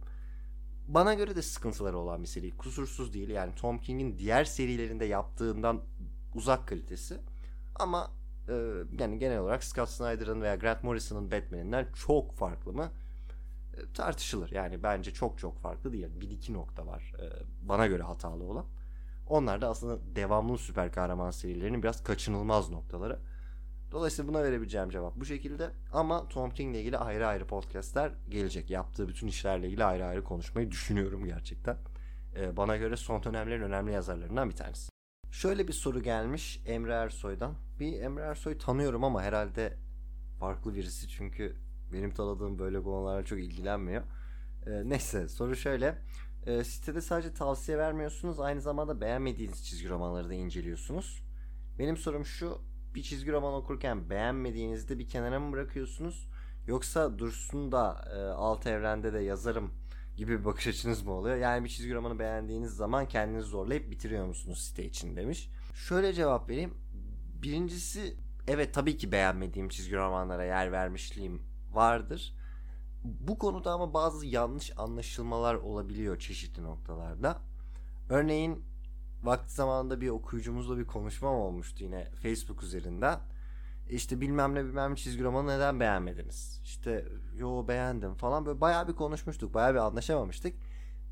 Bana 0.88 1.14
göre 1.14 1.36
de 1.36 1.42
sıkıntıları 1.42 1.98
olan 1.98 2.24
bir 2.24 2.28
seri. 2.28 2.58
Kusursuz 2.58 3.14
değil. 3.14 3.30
Yani 3.30 3.56
Tom 3.56 3.80
King'in 3.80 4.18
diğer 4.18 4.46
serilerinde 4.46 5.06
yaptığından 5.06 5.82
uzak 6.36 6.68
kalitesi. 6.68 7.18
Ama 7.76 8.12
e, 8.50 8.54
yani 9.00 9.20
genel 9.20 9.40
olarak 9.40 9.64
Scott 9.64 9.90
Snyder'ın 9.90 10.42
veya 10.42 10.56
Grant 10.56 10.84
Morrison'ın 10.84 11.32
Batman'inden 11.32 11.88
çok 11.94 12.34
farklı 12.34 12.74
mı? 12.74 12.92
E, 13.78 13.94
tartışılır. 13.94 14.52
Yani 14.52 14.84
bence 14.84 15.14
çok 15.14 15.40
çok 15.40 15.60
farklı 15.60 15.94
değil. 15.94 16.08
Bir 16.22 16.30
iki 16.30 16.54
nokta 16.54 16.88
var 16.88 17.14
e, 17.20 17.26
bana 17.62 17.88
göre 17.88 18.04
hatalı 18.04 18.44
olan. 18.44 18.66
Onlar 19.28 19.62
da 19.62 19.70
aslında 19.70 20.16
devamlı 20.16 20.58
süper 20.58 20.92
kahraman 20.92 21.32
serilerinin 21.32 21.84
biraz 21.84 22.04
kaçınılmaz 22.04 22.70
noktaları. 22.70 23.20
Dolayısıyla 23.92 24.34
buna 24.34 24.44
verebileceğim 24.44 24.90
cevap 24.90 25.16
bu 25.16 25.26
şekilde. 25.26 25.70
Ama 25.94 26.28
Tom 26.28 26.52
King 26.52 26.72
ile 26.72 26.82
ilgili 26.82 26.98
ayrı 26.98 27.28
ayrı 27.28 27.48
podcastler 27.48 28.12
gelecek. 28.30 28.70
Yaptığı 28.70 29.08
bütün 29.08 29.28
işlerle 29.28 29.68
ilgili 29.68 29.84
ayrı 29.84 30.06
ayrı 30.06 30.24
konuşmayı 30.24 30.72
düşünüyorum 30.72 31.26
gerçekten. 31.26 31.78
Ee, 32.36 32.58
bana 32.58 32.78
göre 32.78 32.98
son 32.98 33.24
dönemlerin 33.24 33.62
önemli 33.62 33.92
yazarlarından 33.92 34.50
bir 34.50 34.56
tanesi. 34.56 34.95
Şöyle 35.36 35.68
bir 35.68 35.74
soru 35.74 36.04
gelmiş 36.04 36.62
Emre 36.66 36.94
Ersoy'dan. 36.94 37.54
Bir 37.80 38.02
Emre 38.02 38.24
Ersoy 38.24 38.58
tanıyorum 38.58 39.04
ama 39.04 39.22
herhalde 39.22 39.78
farklı 40.40 40.76
birisi 40.76 41.08
çünkü 41.08 41.56
benim 41.94 42.14
tanıdığım 42.14 42.60
böyle 42.60 42.84
konularla 42.84 43.26
çok 43.26 43.40
ilgilenmiyor. 43.40 44.04
Ee, 44.68 44.90
neyse 44.90 45.28
soru 45.28 45.56
şöyle. 45.56 46.02
Ee, 46.46 46.64
sitede 46.64 47.02
sadece 47.02 47.34
tavsiye 47.34 47.78
vermiyorsunuz 47.78 48.40
aynı 48.40 48.62
zamanda 48.62 49.02
beğenmediğiniz 49.02 49.66
çizgi 49.66 49.90
romanları 49.90 50.30
da 50.30 50.34
inceliyorsunuz. 50.34 51.24
Benim 51.80 51.98
sorum 51.98 52.26
şu 52.26 52.62
bir 52.94 53.04
çizgi 53.04 53.32
roman 53.32 53.54
okurken 53.54 54.10
beğenmediğinizde 54.10 55.00
bir 55.00 55.08
kenara 55.08 55.40
mı 55.40 55.52
bırakıyorsunuz? 55.52 56.30
Yoksa 56.68 57.20
dursun 57.20 57.72
da 57.72 58.06
e, 58.16 58.20
alt 58.20 58.68
evrende 58.68 59.14
de 59.14 59.20
yazarım 59.20 59.72
gibi 60.18 60.40
bir 60.40 60.46
bakış 60.46 60.68
açınız 60.68 61.04
mı 61.04 61.12
oluyor? 61.12 61.36
Yani 61.38 61.64
bir 61.64 61.70
çizgi 61.70 61.94
romanı 61.94 62.20
beğendiğiniz 62.20 62.72
zaman 62.72 63.08
kendinizi 63.08 63.48
zorlayıp 63.48 63.92
bitiriyor 63.92 64.26
musunuz 64.26 64.60
site 64.60 64.86
için 64.86 65.16
demiş. 65.16 65.50
Şöyle 65.76 66.14
cevap 66.14 66.50
vereyim. 66.50 66.74
Birincisi 67.42 68.16
evet 68.48 68.74
tabii 68.74 68.98
ki 68.98 69.12
beğenmediğim 69.12 69.70
çizgi 69.70 69.96
romanlara 69.96 70.44
yer 70.44 70.72
vermişliğim 70.72 71.42
vardır. 71.74 72.36
Bu 73.04 73.38
konuda 73.38 73.72
ama 73.72 73.94
bazı 73.94 74.26
yanlış 74.26 74.72
anlaşılmalar 74.78 75.56
olabiliyor 75.56 76.20
çeşitli 76.20 76.64
noktalarda. 76.64 77.42
Örneğin 78.10 78.64
vakti 79.24 79.54
zamanında 79.54 80.02
bir 80.02 80.10
okuyucumuzla 80.10 80.78
bir 80.78 80.86
konuşmam 80.86 81.36
olmuştu 81.36 81.84
yine 81.84 82.12
Facebook 82.12 82.64
üzerinden. 82.64 83.20
İşte 83.90 84.22
bilmem 84.22 84.56
ne 84.56 84.66
bilmem 84.66 84.92
ne 84.92 84.96
çizgi 84.96 85.24
romanı 85.24 85.48
neden 85.48 85.80
beğenmediniz? 85.80 86.62
İşte 86.64 87.06
yo 87.38 87.68
beğendim 87.68 88.16
falan 88.16 88.46
böyle 88.46 88.62
bayağı 88.62 88.88
bir 88.88 88.94
konuşmuştuk. 88.94 89.54
Bayağı 89.54 89.74
bir 89.74 89.80
anlaşamamıştık. 89.80 90.56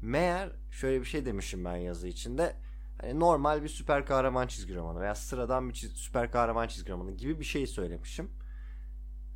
Meğer 0.01 0.51
şöyle 0.71 0.99
bir 1.01 1.05
şey 1.05 1.25
demişim 1.25 1.65
ben 1.65 1.75
yazı 1.75 2.07
içinde. 2.07 2.55
Hani 3.01 3.19
normal 3.19 3.63
bir 3.63 3.67
süper 3.67 4.05
kahraman 4.05 4.47
çizgi 4.47 4.75
romanı 4.75 4.99
veya 4.99 5.15
sıradan 5.15 5.69
bir 5.69 5.73
çiz- 5.73 5.95
süper 5.95 6.31
kahraman 6.31 6.67
çizgi 6.67 6.91
romanı 6.91 7.11
gibi 7.11 7.39
bir 7.39 7.45
şey 7.45 7.67
söylemişim. 7.67 8.31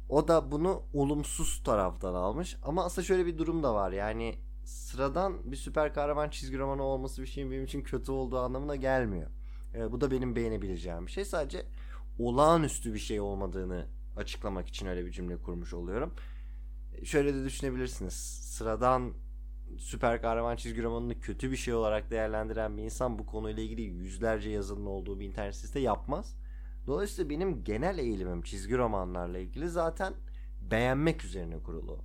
O 0.09 0.27
da 0.27 0.51
bunu 0.51 0.83
olumsuz 0.93 1.63
taraftan 1.63 2.13
almış. 2.13 2.57
Ama 2.63 2.85
aslında 2.85 3.05
şöyle 3.05 3.25
bir 3.25 3.37
durum 3.37 3.63
da 3.63 3.73
var. 3.75 3.91
Yani 3.91 4.35
sıradan 4.65 5.51
bir 5.51 5.55
süper 5.57 5.93
kahraman 5.93 6.29
çizgi 6.29 6.57
romanı 6.59 6.83
olması 6.83 7.21
bir 7.21 7.27
şeyin 7.27 7.51
benim 7.51 7.63
için 7.63 7.81
kötü 7.83 8.11
olduğu 8.11 8.39
anlamına 8.39 8.75
gelmiyor. 8.75 9.29
E, 9.75 9.91
bu 9.91 10.01
da 10.01 10.11
benim 10.11 10.35
beğenebileceğim 10.35 11.05
bir 11.07 11.11
şey. 11.11 11.25
Sadece 11.25 11.65
olağanüstü 12.19 12.93
bir 12.93 12.99
şey 12.99 13.19
olmadığını 13.19 13.85
açıklamak 14.17 14.67
için 14.67 14.87
öyle 14.87 15.05
bir 15.05 15.11
cümle 15.11 15.37
kurmuş 15.37 15.73
oluyorum. 15.73 16.13
E, 16.95 17.05
şöyle 17.05 17.33
de 17.33 17.45
düşünebilirsiniz. 17.45 18.13
Sıradan 18.43 19.13
süper 19.77 20.21
kahraman 20.21 20.55
çizgi 20.55 20.83
romanını 20.83 21.19
kötü 21.19 21.51
bir 21.51 21.57
şey 21.57 21.73
olarak 21.73 22.11
değerlendiren 22.11 22.77
bir 22.77 22.83
insan 22.83 23.19
bu 23.19 23.25
konuyla 23.25 23.63
ilgili 23.63 23.81
yüzlerce 23.81 24.49
yazının 24.49 24.85
olduğu 24.85 25.19
bir 25.19 25.25
internet 25.25 25.55
sitesi 25.55 25.79
yapmaz. 25.79 26.35
Dolayısıyla 26.87 27.29
benim 27.29 27.63
genel 27.63 27.97
eğilimim 27.97 28.41
çizgi 28.41 28.77
romanlarla 28.77 29.37
ilgili 29.37 29.69
zaten 29.69 30.13
beğenmek 30.71 31.25
üzerine 31.25 31.63
kurulu. 31.63 31.99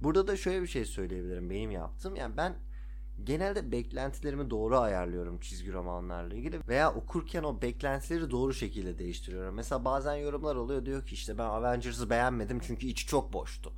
Burada 0.00 0.26
da 0.26 0.36
şöyle 0.36 0.62
bir 0.62 0.66
şey 0.66 0.84
söyleyebilirim 0.84 1.50
benim 1.50 1.70
yaptığım. 1.70 2.16
Yani 2.16 2.36
ben 2.36 2.54
genelde 3.24 3.72
beklentilerimi 3.72 4.50
doğru 4.50 4.78
ayarlıyorum 4.78 5.40
çizgi 5.40 5.72
romanlarla 5.72 6.34
ilgili 6.34 6.60
veya 6.68 6.94
okurken 6.94 7.42
o 7.42 7.62
beklentileri 7.62 8.30
doğru 8.30 8.54
şekilde 8.54 8.98
değiştiriyorum. 8.98 9.54
Mesela 9.54 9.84
bazen 9.84 10.14
yorumlar 10.14 10.56
oluyor 10.56 10.86
diyor 10.86 11.06
ki 11.06 11.14
işte 11.14 11.38
ben 11.38 11.44
Avengers'ı 11.44 12.10
beğenmedim 12.10 12.60
çünkü 12.60 12.86
içi 12.86 13.06
çok 13.06 13.32
boştu. 13.32 13.72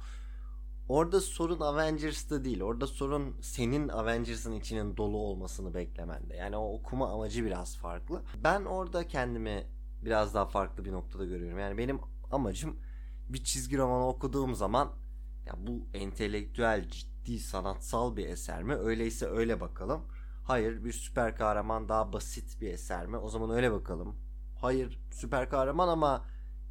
Orada 0.89 1.21
sorun 1.21 1.61
Avengers'ta 1.61 2.45
değil. 2.45 2.63
Orada 2.63 2.87
sorun 2.87 3.37
senin 3.41 3.89
Avengers'ın 3.89 4.53
içinin 4.53 4.97
dolu 4.97 5.17
olmasını 5.17 5.75
beklemende. 5.75 6.37
Yani 6.37 6.57
o 6.57 6.73
okuma 6.73 7.13
amacı 7.13 7.45
biraz 7.45 7.77
farklı. 7.77 8.23
Ben 8.45 8.65
orada 8.65 9.09
kendimi 9.09 9.67
biraz 10.05 10.35
daha 10.35 10.47
farklı 10.47 10.85
bir 10.85 10.93
noktada 10.93 11.25
görüyorum. 11.25 11.59
Yani 11.59 11.79
benim 11.79 12.01
amacım 12.31 12.77
bir 13.29 13.45
çizgi 13.45 13.79
romanı 13.79 14.09
okuduğum 14.09 14.55
zaman 14.55 14.93
ya 15.47 15.55
bu 15.67 15.87
entelektüel, 15.95 16.89
ciddi, 17.25 17.39
sanatsal 17.39 18.17
bir 18.17 18.29
eser 18.29 18.63
mi? 18.63 18.75
Öyleyse 18.75 19.27
öyle 19.27 19.61
bakalım. 19.61 20.01
Hayır, 20.45 20.85
bir 20.85 20.93
süper 20.93 21.37
kahraman 21.37 21.89
daha 21.89 22.13
basit 22.13 22.61
bir 22.61 22.73
eser 22.73 23.07
mi? 23.07 23.17
O 23.17 23.29
zaman 23.29 23.51
öyle 23.51 23.73
bakalım. 23.73 24.17
Hayır, 24.61 25.01
süper 25.11 25.51
kahraman 25.51 25.89
ama 25.89 26.25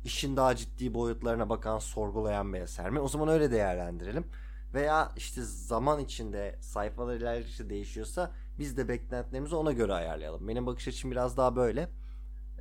işin 0.04 0.38
daha 0.38 0.56
ciddi 0.56 0.94
boyutlarına 0.94 1.50
bakan, 1.50 1.80
sorgulayan 1.80 2.54
bir 2.54 2.62
eser 2.62 2.90
mi? 2.90 3.00
O 3.00 3.08
zaman 3.08 3.28
öyle 3.28 3.52
değerlendirelim. 3.52 4.26
Veya 4.74 5.12
işte 5.18 5.42
zaman 5.44 6.00
içinde 6.00 6.58
sayfalar 6.62 7.16
ilerledikçe 7.16 7.70
değişiyorsa 7.70 8.32
biz 8.60 8.78
de 8.78 8.88
beklentilerimizi 8.88 9.56
ona 9.56 9.72
göre 9.72 9.94
ayarlayalım. 9.94 10.48
Benim 10.48 10.66
bakış 10.66 10.88
açım 10.88 11.12
biraz 11.12 11.38
daha 11.38 11.56
böyle. 11.56 11.90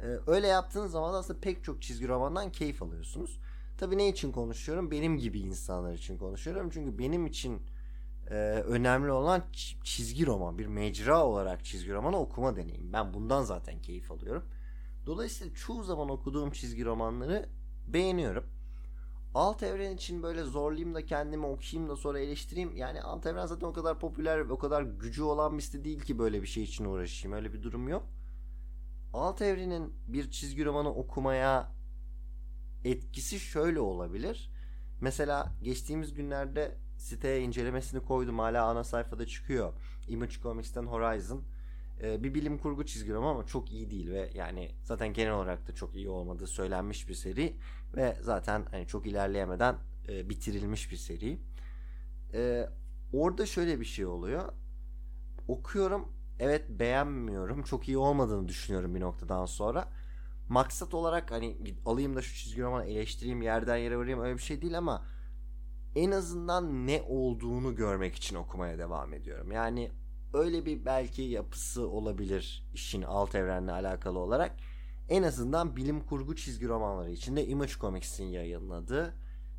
Ee, 0.03 0.07
öyle 0.27 0.47
yaptığınız 0.47 0.93
zaman 0.93 1.15
aslında 1.15 1.41
pek 1.41 1.65
çok 1.65 1.83
çizgi 1.83 2.09
romandan 2.09 2.53
keyif 2.53 2.83
alıyorsunuz. 2.83 3.41
Tabii 3.79 3.99
ne 3.99 4.09
için 4.09 4.33
konuşuyorum? 4.33 4.91
Benim 4.91 5.19
gibi 5.19 5.41
insanlar 5.41 5.93
için 5.93 6.19
konuşuyorum. 6.19 6.71
Çünkü 6.71 6.99
benim 6.99 7.27
için 7.27 7.63
e, 8.31 8.35
önemli 8.67 9.11
olan 9.11 9.45
çizgi 9.85 10.27
roman, 10.27 10.59
bir 10.59 10.67
mecra 10.67 11.27
olarak 11.27 11.65
çizgi 11.65 11.93
romanı 11.93 12.19
okuma 12.19 12.57
deneyim. 12.57 12.93
Ben 12.93 13.15
bundan 13.15 13.43
zaten 13.43 13.83
keyif 13.83 14.11
alıyorum. 14.11 14.45
Dolayısıyla 15.07 15.55
çoğu 15.55 15.83
zaman 15.83 16.09
okuduğum 16.09 16.51
çizgi 16.51 16.85
romanları 16.85 17.49
beğeniyorum. 17.87 18.45
Alt 19.35 19.63
evren 19.63 19.95
için 19.95 20.23
böyle 20.23 20.43
zorlayayım 20.43 20.95
da 20.95 21.07
kendimi 21.07 21.47
okuyayım 21.47 21.91
da 21.91 21.97
sonra 21.97 22.21
eleştireyim. 22.21 22.77
Yani 22.77 23.03
alt 23.03 23.27
evren 23.27 23.47
zaten 23.47 23.67
o 23.67 23.73
kadar 23.73 23.99
popüler 23.99 24.41
o 24.41 24.59
kadar 24.59 24.83
gücü 24.83 25.23
olan 25.23 25.59
bir 25.59 25.63
site 25.63 25.85
değil 25.85 26.01
ki 26.01 26.19
böyle 26.19 26.43
bir 26.43 26.47
şey 26.47 26.63
için 26.63 26.85
uğraşayım. 26.85 27.37
Öyle 27.37 27.53
bir 27.53 27.63
durum 27.63 27.89
yok. 27.89 28.07
Alt 29.13 29.43
evrenin 29.43 29.95
bir 30.09 30.31
çizgi 30.31 30.65
romanı 30.65 30.95
okumaya 30.95 31.73
etkisi 32.85 33.41
şöyle 33.41 33.81
olabilir. 33.81 34.51
Mesela 35.01 35.53
geçtiğimiz 35.63 36.15
günlerde 36.15 36.79
siteye 36.99 37.41
incelemesini 37.41 38.01
koydum. 38.01 38.39
Hala 38.39 38.65
ana 38.65 38.85
sayfada 38.85 39.27
çıkıyor. 39.27 39.73
Image 40.09 40.35
Comics'ten 40.43 40.83
Horizon. 40.83 41.43
Ee, 42.03 42.25
bir 42.25 42.35
bilim 42.35 42.59
kurgu 42.59 42.87
çizgi 42.87 43.13
roman 43.15 43.31
ama 43.31 43.47
çok 43.47 43.73
iyi 43.73 43.91
değil 43.91 44.11
ve 44.11 44.31
yani 44.35 44.71
zaten 44.83 45.13
genel 45.13 45.33
olarak 45.33 45.69
da 45.69 45.75
çok 45.75 45.95
iyi 45.95 46.09
olmadığı 46.09 46.47
söylenmiş 46.47 47.09
bir 47.09 47.15
seri 47.15 47.57
ve 47.97 48.17
zaten 48.23 48.67
hani 48.71 48.87
çok 48.87 49.07
ilerleyemeden 49.07 49.77
e, 50.09 50.29
bitirilmiş 50.29 50.91
bir 50.91 50.97
seri. 50.97 51.41
Ee, 52.35 52.69
orada 53.13 53.47
şöyle 53.47 53.81
bir 53.81 53.85
şey 53.85 54.07
oluyor. 54.07 54.53
Okuyorum 55.49 56.13
evet 56.39 56.65
beğenmiyorum. 56.69 57.63
Çok 57.63 57.89
iyi 57.89 57.99
olmadığını 57.99 58.49
düşünüyorum 58.49 58.95
bir 58.95 59.01
noktadan 59.01 59.47
sonra. 59.47 59.89
Maksat 60.49 60.95
olarak 60.95 61.31
hani 61.31 61.57
alayım 61.87 62.17
da 62.17 62.23
şu 62.23 62.35
çizgi 62.35 62.63
romanı 62.63 62.85
eleştireyim 62.85 63.43
yerden 63.43 63.77
yere 63.77 63.97
vurayım 63.97 64.21
öyle 64.21 64.35
bir 64.35 64.43
şey 64.43 64.63
değil 64.63 64.79
ama 64.79 65.05
en 65.99 66.11
azından 66.11 66.87
ne 66.87 67.03
olduğunu 67.09 67.77
görmek 67.77 68.15
için 68.15 68.37
okumaya 68.37 68.79
devam 68.79 69.15
ediyorum. 69.15 69.53
Yani 69.53 69.91
öyle 70.35 70.67
bir 70.67 70.85
belki 70.85 71.23
yapısı 71.23 71.89
olabilir 71.89 72.69
işin 72.75 73.03
alt 73.03 73.35
evrenle 73.35 73.73
alakalı 73.73 74.19
olarak. 74.19 74.57
En 75.09 75.23
azından 75.23 75.77
bilim 75.77 76.01
kurgu 76.01 76.37
çizgi 76.37 76.69
romanları 76.69 77.11
içinde 77.11 77.47
Image 77.47 77.73
Comics'in 77.81 78.25
yayınladığı, 78.25 79.15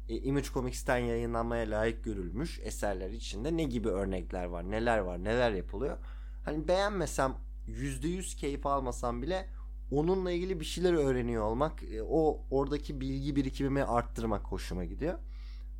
e, 0.09 0.17
Image 0.17 0.47
Comics'ten 0.53 0.97
yayınlanmaya 0.97 1.71
layık 1.71 2.03
görülmüş 2.03 2.59
eserler 2.63 3.09
içinde 3.09 3.57
ne 3.57 3.63
gibi 3.63 3.89
örnekler 3.89 4.45
var, 4.45 4.71
neler 4.71 4.97
var, 4.97 5.23
neler 5.23 5.51
yapılıyor. 5.51 5.97
Hani 6.45 6.67
beğenmesem, 6.67 7.35
%100 7.67 8.35
keyif 8.35 8.65
almasam 8.65 9.21
bile 9.21 9.45
onunla 9.91 10.31
ilgili 10.31 10.59
bir 10.59 10.65
şeyler 10.65 10.93
öğreniyor 10.93 11.43
olmak, 11.43 11.83
e, 11.83 12.03
o 12.03 12.41
oradaki 12.51 13.01
bilgi 13.01 13.35
birikimimi 13.35 13.83
arttırmak 13.83 14.43
hoşuma 14.43 14.85
gidiyor. 14.85 15.19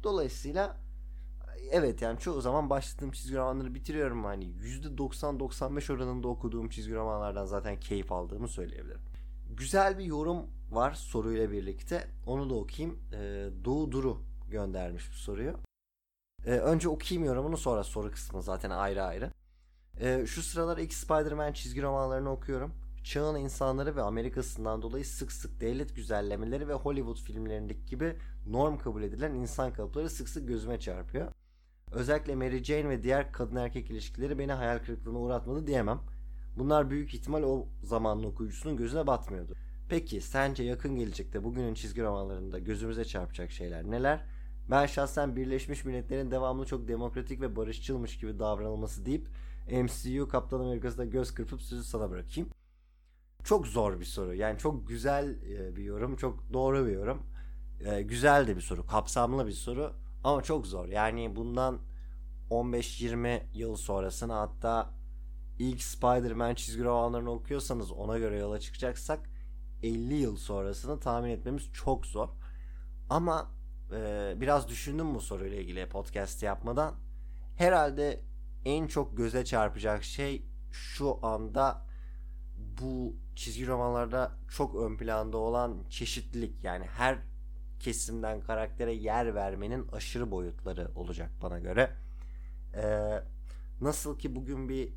Dolayısıyla 0.03 0.77
evet 1.71 2.01
yani 2.01 2.19
çoğu 2.19 2.41
zaman 2.41 2.69
başladığım 2.69 3.11
çizgi 3.11 3.37
romanları 3.37 3.75
bitiriyorum. 3.75 4.23
Hani 4.23 4.45
%90-95 4.45 5.93
oranında 5.93 6.27
okuduğum 6.27 6.69
çizgi 6.69 6.95
romanlardan 6.95 7.45
zaten 7.45 7.79
keyif 7.79 8.11
aldığımı 8.11 8.47
söyleyebilirim. 8.47 9.01
Güzel 9.57 9.97
bir 9.97 10.03
yorum 10.05 10.47
var 10.71 10.93
soruyla 10.93 11.51
birlikte. 11.51 12.07
Onu 12.27 12.49
da 12.49 12.53
okuyayım. 12.55 12.99
Ee, 13.13 13.49
Doğu 13.65 13.91
Duru 13.91 14.21
göndermiş 14.51 15.11
bu 15.11 15.15
soruyu. 15.15 15.53
Ee, 16.45 16.51
önce 16.51 16.89
okuyayım 16.89 17.27
yorumunu 17.27 17.57
sonra 17.57 17.83
soru 17.83 18.11
kısmı 18.11 18.43
zaten 18.43 18.69
ayrı 18.69 19.03
ayrı. 19.03 19.31
Ee, 19.99 20.25
şu 20.27 20.41
sıralar 20.41 20.77
ilk 20.77 20.93
Spider-Man 20.93 21.53
çizgi 21.53 21.81
romanlarını 21.81 22.31
okuyorum. 22.31 22.73
Çağın 23.03 23.35
insanları 23.35 23.95
ve 23.95 24.01
Amerika'sından 24.01 24.81
dolayı 24.81 25.05
sık 25.05 25.31
sık 25.31 25.61
devlet 25.61 25.95
güzellemeleri 25.95 26.67
ve 26.67 26.73
Hollywood 26.73 27.17
filmlerindeki 27.17 27.85
gibi 27.85 28.15
norm 28.47 28.77
kabul 28.77 29.03
edilen 29.03 29.33
insan 29.33 29.73
kalıpları 29.73 30.09
sık 30.09 30.29
sık 30.29 30.47
gözüme 30.47 30.79
çarpıyor. 30.79 31.31
Özellikle 31.91 32.35
Mary 32.35 32.63
Jane 32.63 32.89
ve 32.89 33.03
diğer 33.03 33.31
kadın 33.31 33.55
erkek 33.55 33.91
ilişkileri 33.91 34.39
beni 34.39 34.51
hayal 34.51 34.79
kırıklığına 34.79 35.19
uğratmadı 35.19 35.67
diyemem. 35.67 35.99
Bunlar 36.57 36.89
büyük 36.89 37.13
ihtimal 37.13 37.43
o 37.43 37.67
zamanın 37.83 38.23
okuyucusunun 38.23 38.77
gözüne 38.77 39.07
batmıyordu. 39.07 39.55
Peki 39.89 40.21
sence 40.21 40.63
yakın 40.63 40.95
gelecekte 40.95 41.43
bugünün 41.43 41.73
çizgi 41.73 42.03
romanlarında 42.03 42.59
gözümüze 42.59 43.05
çarpacak 43.05 43.51
şeyler 43.51 43.91
neler? 43.91 44.25
Ben 44.71 44.85
şahsen 44.85 45.35
Birleşmiş 45.35 45.85
Milletler'in 45.85 46.31
devamlı 46.31 46.65
çok 46.65 46.87
demokratik 46.87 47.41
ve 47.41 47.55
barışçılmış 47.55 48.19
gibi 48.19 48.39
davranılması 48.39 49.05
deyip 49.05 49.27
MCU 49.71 50.27
Kaptan 50.27 50.59
Amerika'sında 50.59 51.05
göz 51.05 51.33
kırpıp 51.33 51.61
sözü 51.61 51.83
sana 51.83 52.09
bırakayım. 52.09 52.49
Çok 53.43 53.67
zor 53.67 53.99
bir 53.99 54.05
soru. 54.05 54.35
Yani 54.35 54.57
çok 54.57 54.87
güzel 54.87 55.43
e, 55.43 55.75
bir 55.75 55.83
yorum, 55.83 56.15
çok 56.15 56.53
doğru 56.53 56.87
bir 56.87 56.91
yorum. 56.91 57.23
E, 57.85 58.01
güzel 58.01 58.47
de 58.47 58.55
bir 58.55 58.61
soru, 58.61 58.85
kapsamlı 58.85 59.47
bir 59.47 59.51
soru 59.51 59.93
ama 60.23 60.43
çok 60.43 60.67
zor. 60.67 60.87
Yani 60.87 61.35
bundan 61.35 61.79
15-20 62.49 63.41
yıl 63.53 63.75
sonrasına 63.75 64.39
hatta 64.39 64.93
ilk 65.59 65.83
Spider-Man 65.83 66.55
çizgi 66.55 66.83
romanlarını 66.83 67.31
okuyorsanız 67.31 67.91
ona 67.91 68.17
göre 68.17 68.37
yola 68.39 68.59
çıkacaksak 68.59 69.29
50 69.83 70.13
yıl 70.13 70.37
sonrasını 70.37 70.99
tahmin 70.99 71.29
etmemiz 71.29 71.71
çok 71.73 72.05
zor. 72.05 72.29
Ama 73.09 73.51
e, 73.91 74.33
biraz 74.41 74.67
düşündüm 74.67 75.15
bu 75.15 75.21
soruyla 75.21 75.57
ilgili 75.57 75.89
podcast 75.89 76.43
yapmadan. 76.43 76.95
Herhalde 77.57 78.21
en 78.65 78.87
çok 78.87 79.17
göze 79.17 79.45
çarpacak 79.45 80.03
şey 80.03 80.45
şu 80.71 81.25
anda 81.25 81.88
bu 82.81 83.15
çizgi 83.35 83.67
romanlarda 83.67 84.31
çok 84.49 84.75
ön 84.75 84.97
planda 84.97 85.37
olan 85.37 85.83
çeşitlilik 85.89 86.63
yani 86.63 86.85
her 86.85 87.17
kesimden 87.79 88.41
karaktere 88.41 88.93
yer 88.93 89.35
vermenin 89.35 89.87
aşırı 89.87 90.31
boyutları 90.31 90.91
olacak 90.95 91.29
bana 91.41 91.59
göre. 91.59 91.95
Ee, 92.75 93.23
nasıl 93.81 94.19
ki 94.19 94.35
bugün 94.35 94.69
bir 94.69 94.93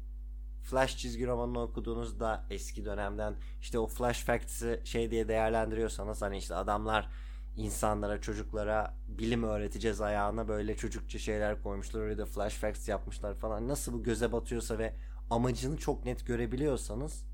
Flash 0.63 0.97
çizgi 0.97 1.27
romanını 1.27 1.61
okuduğunuzda 1.61 2.45
eski 2.51 2.85
dönemden 2.85 3.35
işte 3.61 3.79
o 3.79 3.87
Flash 3.87 4.25
Facts'i 4.25 4.81
şey 4.85 5.11
diye 5.11 5.29
değerlendiriyorsanız 5.29 6.23
hani 6.23 6.39
işte 6.39 6.55
adamlar 6.55 7.09
insanlara 7.57 8.21
çocuklara 8.21 8.95
bilim 9.09 9.43
öğreteceğiz 9.43 10.01
ayağına 10.01 10.49
böyle 10.49 10.77
çocukça 10.77 11.19
şeyler 11.19 11.63
koymuşlar 11.63 12.01
oraya 12.01 12.19
da 12.19 12.27
Flash 12.27 12.55
Facts 12.55 12.89
yapmışlar 12.89 13.35
falan 13.35 13.69
nasıl 13.69 13.93
bu 13.93 14.03
göze 14.03 14.33
batıyorsa 14.33 14.79
ve 14.79 14.95
amacını 15.31 15.77
çok 15.77 16.05
net 16.05 16.27
görebiliyorsanız 16.27 17.32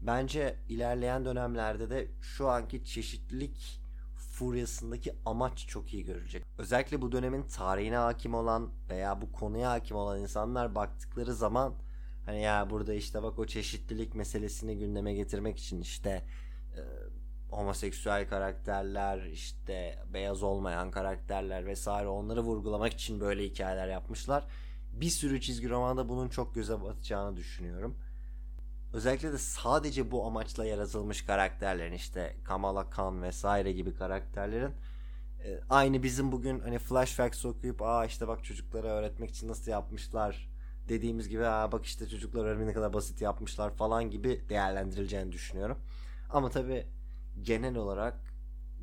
bence 0.00 0.56
ilerleyen 0.68 1.24
dönemlerde 1.24 1.90
de 1.90 2.08
şu 2.20 2.48
anki 2.48 2.84
çeşitlilik 2.84 3.80
furyasındaki 4.38 5.12
amaç 5.26 5.66
çok 5.66 5.94
iyi 5.94 6.04
görülecek. 6.04 6.44
Özellikle 6.58 7.02
bu 7.02 7.12
dönemin 7.12 7.42
tarihine 7.42 7.96
hakim 7.96 8.34
olan 8.34 8.70
veya 8.90 9.20
bu 9.20 9.32
konuya 9.32 9.70
hakim 9.70 9.96
olan 9.96 10.20
insanlar 10.20 10.74
baktıkları 10.74 11.34
zaman 11.34 11.74
hani 12.26 12.42
ya 12.42 12.70
burada 12.70 12.94
işte 12.94 13.22
bak 13.22 13.38
o 13.38 13.46
çeşitlilik 13.46 14.14
meselesini 14.14 14.78
gündeme 14.78 15.14
getirmek 15.14 15.58
için 15.58 15.80
işte 15.80 16.24
e, 16.76 16.80
homoseksüel 17.50 18.28
karakterler 18.28 19.22
işte 19.24 19.98
beyaz 20.12 20.42
olmayan 20.42 20.90
karakterler 20.90 21.66
vesaire 21.66 22.08
onları 22.08 22.40
vurgulamak 22.40 22.92
için 22.92 23.20
böyle 23.20 23.44
hikayeler 23.44 23.88
yapmışlar. 23.88 24.46
Bir 24.92 25.10
sürü 25.10 25.40
çizgi 25.40 25.70
romanda 25.70 26.08
bunun 26.08 26.28
çok 26.28 26.54
göze 26.54 26.82
batacağını 26.82 27.36
düşünüyorum 27.36 27.98
özellikle 28.92 29.32
de 29.32 29.38
sadece 29.38 30.10
bu 30.10 30.26
amaçla 30.26 30.64
yaratılmış 30.64 31.22
karakterlerin 31.22 31.92
işte 31.92 32.36
Kamala 32.44 32.90
Khan 32.90 33.22
vesaire 33.22 33.72
gibi 33.72 33.94
karakterlerin 33.94 34.72
e, 35.44 35.60
aynı 35.70 36.02
bizim 36.02 36.32
bugün 36.32 36.60
hani 36.60 36.78
flashbacks 36.78 37.44
okuyup 37.44 37.82
aa 37.82 38.06
işte 38.06 38.28
bak 38.28 38.44
çocuklara 38.44 38.88
öğretmek 38.88 39.30
için 39.30 39.48
nasıl 39.48 39.70
yapmışlar 39.70 40.48
dediğimiz 40.88 41.28
gibi 41.28 41.46
aa 41.46 41.72
bak 41.72 41.84
işte 41.84 42.08
çocuklar 42.08 42.44
öğrenmeyi 42.44 42.68
ne 42.68 42.72
kadar 42.72 42.92
basit 42.92 43.20
yapmışlar 43.20 43.70
falan 43.70 44.10
gibi 44.10 44.44
değerlendirileceğini 44.48 45.32
düşünüyorum. 45.32 45.78
Ama 46.30 46.50
tabi 46.50 46.86
genel 47.42 47.76
olarak 47.76 48.14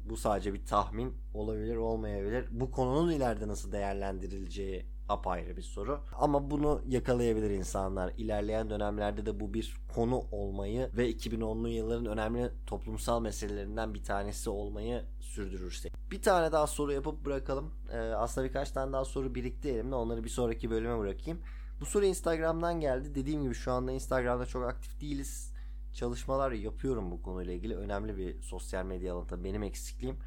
bu 0.09 0.17
sadece 0.17 0.53
bir 0.53 0.65
tahmin 0.65 1.13
olabilir 1.33 1.75
olmayabilir. 1.75 2.47
Bu 2.51 2.71
konunun 2.71 3.11
ileride 3.11 3.47
nasıl 3.47 3.71
değerlendirileceği 3.71 4.85
apayrı 5.09 5.57
bir 5.57 5.61
soru. 5.61 5.99
Ama 6.19 6.51
bunu 6.51 6.81
yakalayabilir 6.87 7.49
insanlar. 7.49 8.13
İlerleyen 8.17 8.69
dönemlerde 8.69 9.25
de 9.25 9.39
bu 9.39 9.53
bir 9.53 9.77
konu 9.95 10.23
olmayı 10.31 10.89
ve 10.97 11.11
2010'lu 11.11 11.69
yılların 11.69 12.05
önemli 12.05 12.51
toplumsal 12.67 13.21
meselelerinden 13.21 13.93
bir 13.93 14.03
tanesi 14.03 14.49
olmayı 14.49 15.03
sürdürürse. 15.19 15.89
Bir 16.11 16.21
tane 16.21 16.51
daha 16.51 16.67
soru 16.67 16.93
yapıp 16.93 17.25
bırakalım. 17.25 17.73
Ee, 17.91 17.97
aslında 17.97 18.47
birkaç 18.47 18.71
tane 18.71 18.93
daha 18.93 19.05
soru 19.05 19.35
birikti 19.35 19.69
elimde. 19.69 19.95
Onları 19.95 20.23
bir 20.23 20.29
sonraki 20.29 20.69
bölüme 20.69 20.99
bırakayım. 20.99 21.39
Bu 21.81 21.85
soru 21.85 22.05
Instagram'dan 22.05 22.79
geldi. 22.79 23.15
Dediğim 23.15 23.43
gibi 23.43 23.53
şu 23.53 23.71
anda 23.71 23.91
Instagram'da 23.91 24.45
çok 24.45 24.63
aktif 24.63 25.01
değiliz. 25.01 25.53
Çalışmalar 25.93 26.51
yapıyorum 26.51 27.11
bu 27.11 27.21
konuyla 27.21 27.53
ilgili. 27.53 27.75
Önemli 27.75 28.17
bir 28.17 28.41
sosyal 28.41 28.85
medya 28.85 29.13
alanında 29.13 29.43
benim 29.43 29.63
eksikliğim. 29.63 30.17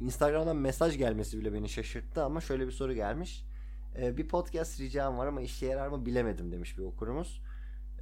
Instagram'dan 0.00 0.56
mesaj 0.56 0.98
gelmesi 0.98 1.38
bile 1.38 1.52
beni 1.52 1.68
şaşırttı 1.68 2.24
ama 2.24 2.40
şöyle 2.40 2.66
bir 2.66 2.72
soru 2.72 2.92
gelmiş. 2.92 3.44
Ee, 3.96 4.16
bir 4.16 4.28
podcast 4.28 4.80
ricam 4.80 5.18
var 5.18 5.26
ama 5.26 5.40
işe 5.40 5.66
yarar 5.66 5.88
mı 5.88 6.06
bilemedim 6.06 6.52
demiş 6.52 6.78
bir 6.78 6.82
okurumuz. 6.82 7.42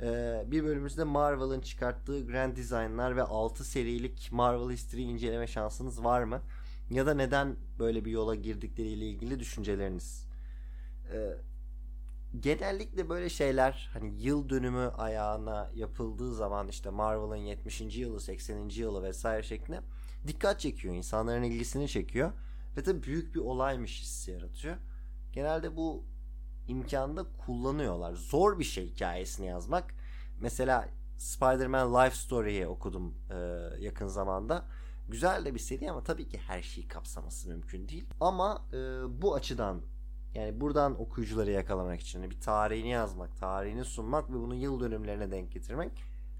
Ee, 0.03 0.44
bir 0.46 0.64
bölümümüzde 0.64 1.05
Marvel'ın 1.05 1.61
çıkarttığı 1.61 2.27
Grand 2.27 2.57
Design'lar 2.57 3.16
ve 3.16 3.22
6 3.22 3.64
serilik 3.64 4.29
Marvel 4.33 4.72
History 4.72 5.03
inceleme 5.03 5.46
şansınız 5.46 6.05
var 6.05 6.22
mı? 6.22 6.42
ya 6.90 7.07
da 7.07 7.14
neden 7.14 7.57
böyle 7.79 8.05
bir 8.05 8.11
yola 8.11 8.35
girdikleriyle 8.35 9.07
ilgili 9.07 9.40
düşünceleriniz. 9.40 10.27
Ee, 11.12 11.37
genellikle 12.40 13.09
böyle 13.09 13.29
şeyler 13.29 13.90
hani 13.92 14.22
yıl 14.22 14.49
dönümü 14.49 14.88
ayağına 14.88 15.70
yapıldığı 15.75 16.35
zaman 16.35 16.68
işte 16.68 16.90
Marvel'ın 16.90 17.37
70. 17.37 17.81
yılı, 17.81 18.20
80. 18.20 18.68
yılı 18.68 19.03
vesaire 19.03 19.42
şeklinde 19.42 19.81
dikkat 20.27 20.61
çekiyor. 20.61 20.94
insanların 20.94 21.42
ilgisini 21.42 21.88
çekiyor. 21.88 22.33
Ve 22.77 22.83
tabii 22.83 23.03
büyük 23.03 23.35
bir 23.35 23.40
olaymış 23.40 24.03
hissi 24.03 24.31
yaratıyor. 24.31 24.77
Genelde 25.37 25.77
bu 25.77 26.05
imkanı 26.68 27.16
da 27.16 27.25
kullanıyorlar. 27.46 28.14
Zor 28.14 28.59
bir 28.59 28.64
şey 28.64 28.87
hikayesini 28.87 29.46
yazmak. 29.46 29.94
Mesela 30.40 30.88
Spider-Man 31.16 31.94
Life 31.94 32.16
Story'yi 32.16 32.66
okudum 32.66 33.14
e, 33.31 33.37
yakın 33.81 34.07
zamanda. 34.07 34.64
Güzel 35.09 35.44
de 35.44 35.55
bir 35.55 35.59
seri 35.59 35.90
ama 35.90 36.03
tabii 36.03 36.29
ki 36.29 36.38
her 36.38 36.62
şeyi 36.62 36.88
kapsaması 36.88 37.49
mümkün 37.49 37.88
değil. 37.88 38.07
Ama 38.20 38.62
e, 38.72 38.77
bu 39.22 39.35
açıdan 39.35 39.83
yani 40.35 40.61
buradan 40.61 41.01
okuyucuları 41.01 41.51
yakalamak 41.51 42.01
için 42.01 42.31
bir 42.31 42.40
tarihini 42.40 42.88
yazmak, 42.88 43.37
tarihini 43.37 43.85
sunmak 43.85 44.31
ve 44.31 44.35
bunu 44.35 44.55
yıl 44.55 44.81
dönümlerine 44.81 45.31
denk 45.31 45.53
getirmek 45.53 45.92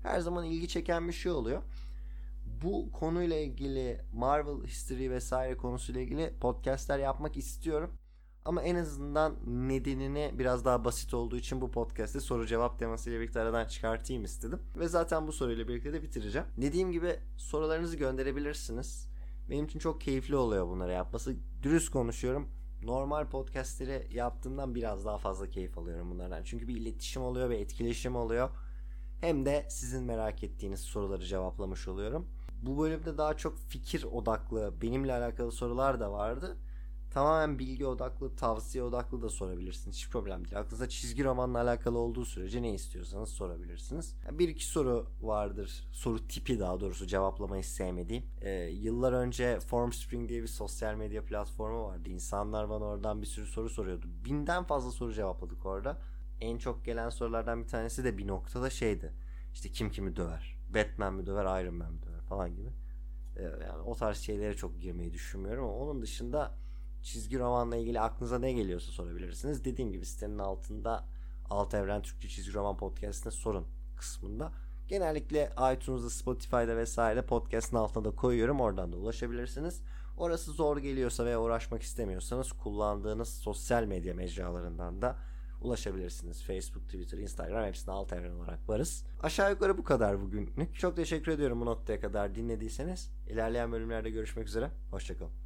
her 0.02 0.20
zaman 0.20 0.44
ilgi 0.44 0.68
çeken 0.68 1.09
bir 1.09 1.12
şey 1.12 1.32
oluyor. 1.32 1.62
Bu 2.62 2.92
konuyla 2.92 3.37
ilgili 3.37 4.00
Marvel 4.12 4.66
History 4.66 5.11
vesaire 5.11 5.56
konusuyla 5.56 6.00
ilgili 6.00 6.35
podcastler 6.40 6.98
yapmak 6.98 7.37
istiyorum. 7.37 7.98
Ama 8.46 8.62
en 8.62 8.74
azından 8.74 9.37
nedenini 9.46 10.30
biraz 10.35 10.64
daha 10.64 10.85
basit 10.85 11.14
olduğu 11.14 11.37
için 11.37 11.61
bu 11.61 11.70
podcast'te 11.70 12.20
soru 12.20 12.46
cevap 12.46 12.78
temasıyla 12.78 13.20
birlikte 13.20 13.40
aradan 13.40 13.66
çıkartayım 13.66 14.24
istedim. 14.24 14.61
Ve 14.76 14.88
zaten 14.88 15.26
bu 15.26 15.32
soruyla 15.32 15.68
birlikte 15.68 15.92
de 15.92 16.02
bitireceğim. 16.02 16.46
Dediğim 16.56 16.92
gibi 16.92 17.16
sorularınızı 17.37 17.96
gönderebilirsiniz. 17.96 19.09
Benim 19.50 19.64
için 19.64 19.78
çok 19.78 20.00
keyifli 20.00 20.37
oluyor 20.37 20.68
bunları 20.68 20.92
yapması. 20.92 21.37
Dürüst 21.62 21.90
konuşuyorum. 21.90 22.48
Normal 22.82 23.28
podcastleri 23.28 24.09
yaptığımdan 24.16 24.74
biraz 24.74 25.04
daha 25.04 25.18
fazla 25.18 25.50
keyif 25.50 25.78
alıyorum 25.78 26.11
bunlardan. 26.11 26.42
Çünkü 26.42 26.68
bir 26.68 26.76
iletişim 26.76 27.22
oluyor 27.22 27.50
ve 27.50 27.56
etkileşim 27.56 28.16
oluyor. 28.16 28.50
Hem 29.20 29.46
de 29.46 29.66
sizin 29.70 30.04
merak 30.04 30.44
ettiğiniz 30.44 30.80
soruları 30.80 31.24
cevaplamış 31.24 31.88
oluyorum. 31.88 32.28
Bu 32.62 32.78
bölümde 32.78 33.18
daha 33.18 33.37
çok 33.37 33.59
fikir 33.59 34.04
odaklı, 34.04 34.74
benimle 34.82 35.12
alakalı 35.12 35.52
sorular 35.52 36.00
da 36.00 36.12
vardı 36.12 36.56
tamamen 37.16 37.59
bilgi 37.59 37.87
odaklı, 37.87 38.37
tavsiye 38.37 38.85
odaklı 38.85 39.22
da 39.22 39.29
sorabilirsiniz. 39.29 39.96
Hiç 39.96 40.11
problem 40.11 40.44
değil. 40.44 40.59
Aklınızda 40.59 40.88
çizgi 40.88 41.24
romanla 41.24 41.61
alakalı 41.61 41.98
olduğu 41.98 42.24
sürece 42.24 42.62
ne 42.62 42.74
istiyorsanız 42.74 43.29
sorabilirsiniz. 43.29 44.14
Bir 44.33 44.48
iki 44.48 44.66
soru 44.66 45.07
vardır. 45.20 45.88
Soru 45.92 46.29
tipi 46.29 46.61
daha 46.61 46.81
doğrusu 46.81 47.07
cevaplamayı 47.07 47.64
sevmediğim. 47.64 48.24
Ee, 48.40 48.50
yıllar 48.52 49.12
önce 49.12 49.61
Formspring 49.61 50.29
diye 50.29 50.42
bir 50.42 50.48
sosyal 50.48 50.94
medya 50.94 51.24
platformu 51.24 51.85
vardı. 51.85 52.09
İnsanlar 52.09 52.68
bana 52.68 52.85
oradan 52.85 53.22
bir 53.22 53.26
sürü 53.26 53.46
soru 53.46 53.70
soruyordu. 53.70 54.07
Binden 54.24 54.64
fazla 54.64 54.90
soru 54.90 55.12
cevapladık 55.12 55.66
orada. 55.66 55.98
En 56.40 56.59
çok 56.59 56.85
gelen 56.85 57.09
sorulardan 57.09 57.62
bir 57.62 57.68
tanesi 57.68 58.05
de 58.05 58.18
bir 58.18 58.26
noktada 58.26 58.70
şeydi. 58.70 59.12
İşte 59.55 59.68
kim 59.68 59.90
kimi 59.90 60.16
döver? 60.16 60.57
Batman 60.74 61.14
mi 61.14 61.26
döver, 61.26 61.62
Iron 61.62 61.74
Man 61.74 61.92
mi 61.92 62.02
döver 62.02 62.20
falan 62.20 62.57
gibi. 62.57 62.68
Ee, 63.37 63.42
yani 63.42 63.83
o 63.87 63.94
tarz 63.94 64.18
şeylere 64.18 64.55
çok 64.55 64.81
girmeyi 64.81 65.12
düşünmüyorum 65.12 65.64
ama 65.64 65.74
onun 65.74 66.02
dışında 66.02 66.65
çizgi 67.06 67.38
romanla 67.38 67.76
ilgili 67.76 68.00
aklınıza 68.00 68.38
ne 68.38 68.52
geliyorsa 68.52 68.92
sorabilirsiniz. 68.92 69.64
Dediğim 69.64 69.92
gibi 69.92 70.06
sitenin 70.06 70.38
altında 70.38 71.04
Alt 71.50 71.74
Evren 71.74 72.02
Türkçe 72.02 72.28
Çizgi 72.28 72.54
Roman 72.54 72.76
Podcast'ine 72.76 73.32
sorun 73.32 73.66
kısmında. 73.96 74.52
Genellikle 74.88 75.52
iTunes'da, 75.74 76.10
Spotify'da 76.10 76.76
vesaire 76.76 77.22
podcast'ın 77.22 77.76
altına 77.76 78.04
da 78.04 78.10
koyuyorum. 78.10 78.60
Oradan 78.60 78.92
da 78.92 78.96
ulaşabilirsiniz. 78.96 79.82
Orası 80.16 80.52
zor 80.52 80.78
geliyorsa 80.78 81.24
veya 81.24 81.40
uğraşmak 81.40 81.82
istemiyorsanız 81.82 82.52
kullandığınız 82.52 83.28
sosyal 83.28 83.84
medya 83.84 84.14
mecralarından 84.14 85.02
da 85.02 85.16
ulaşabilirsiniz. 85.60 86.42
Facebook, 86.42 86.84
Twitter, 86.84 87.18
Instagram 87.18 87.64
hepsinde 87.64 87.90
alt 87.90 88.12
evren 88.12 88.34
olarak 88.34 88.68
varız. 88.68 89.04
Aşağı 89.22 89.50
yukarı 89.50 89.78
bu 89.78 89.84
kadar 89.84 90.20
bugünlük. 90.20 90.78
Çok 90.78 90.96
teşekkür 90.96 91.32
ediyorum 91.32 91.60
bu 91.60 91.66
noktaya 91.66 92.00
kadar 92.00 92.34
dinlediyseniz. 92.34 93.10
İlerleyen 93.28 93.72
bölümlerde 93.72 94.10
görüşmek 94.10 94.48
üzere. 94.48 94.70
Hoşçakalın. 94.90 95.45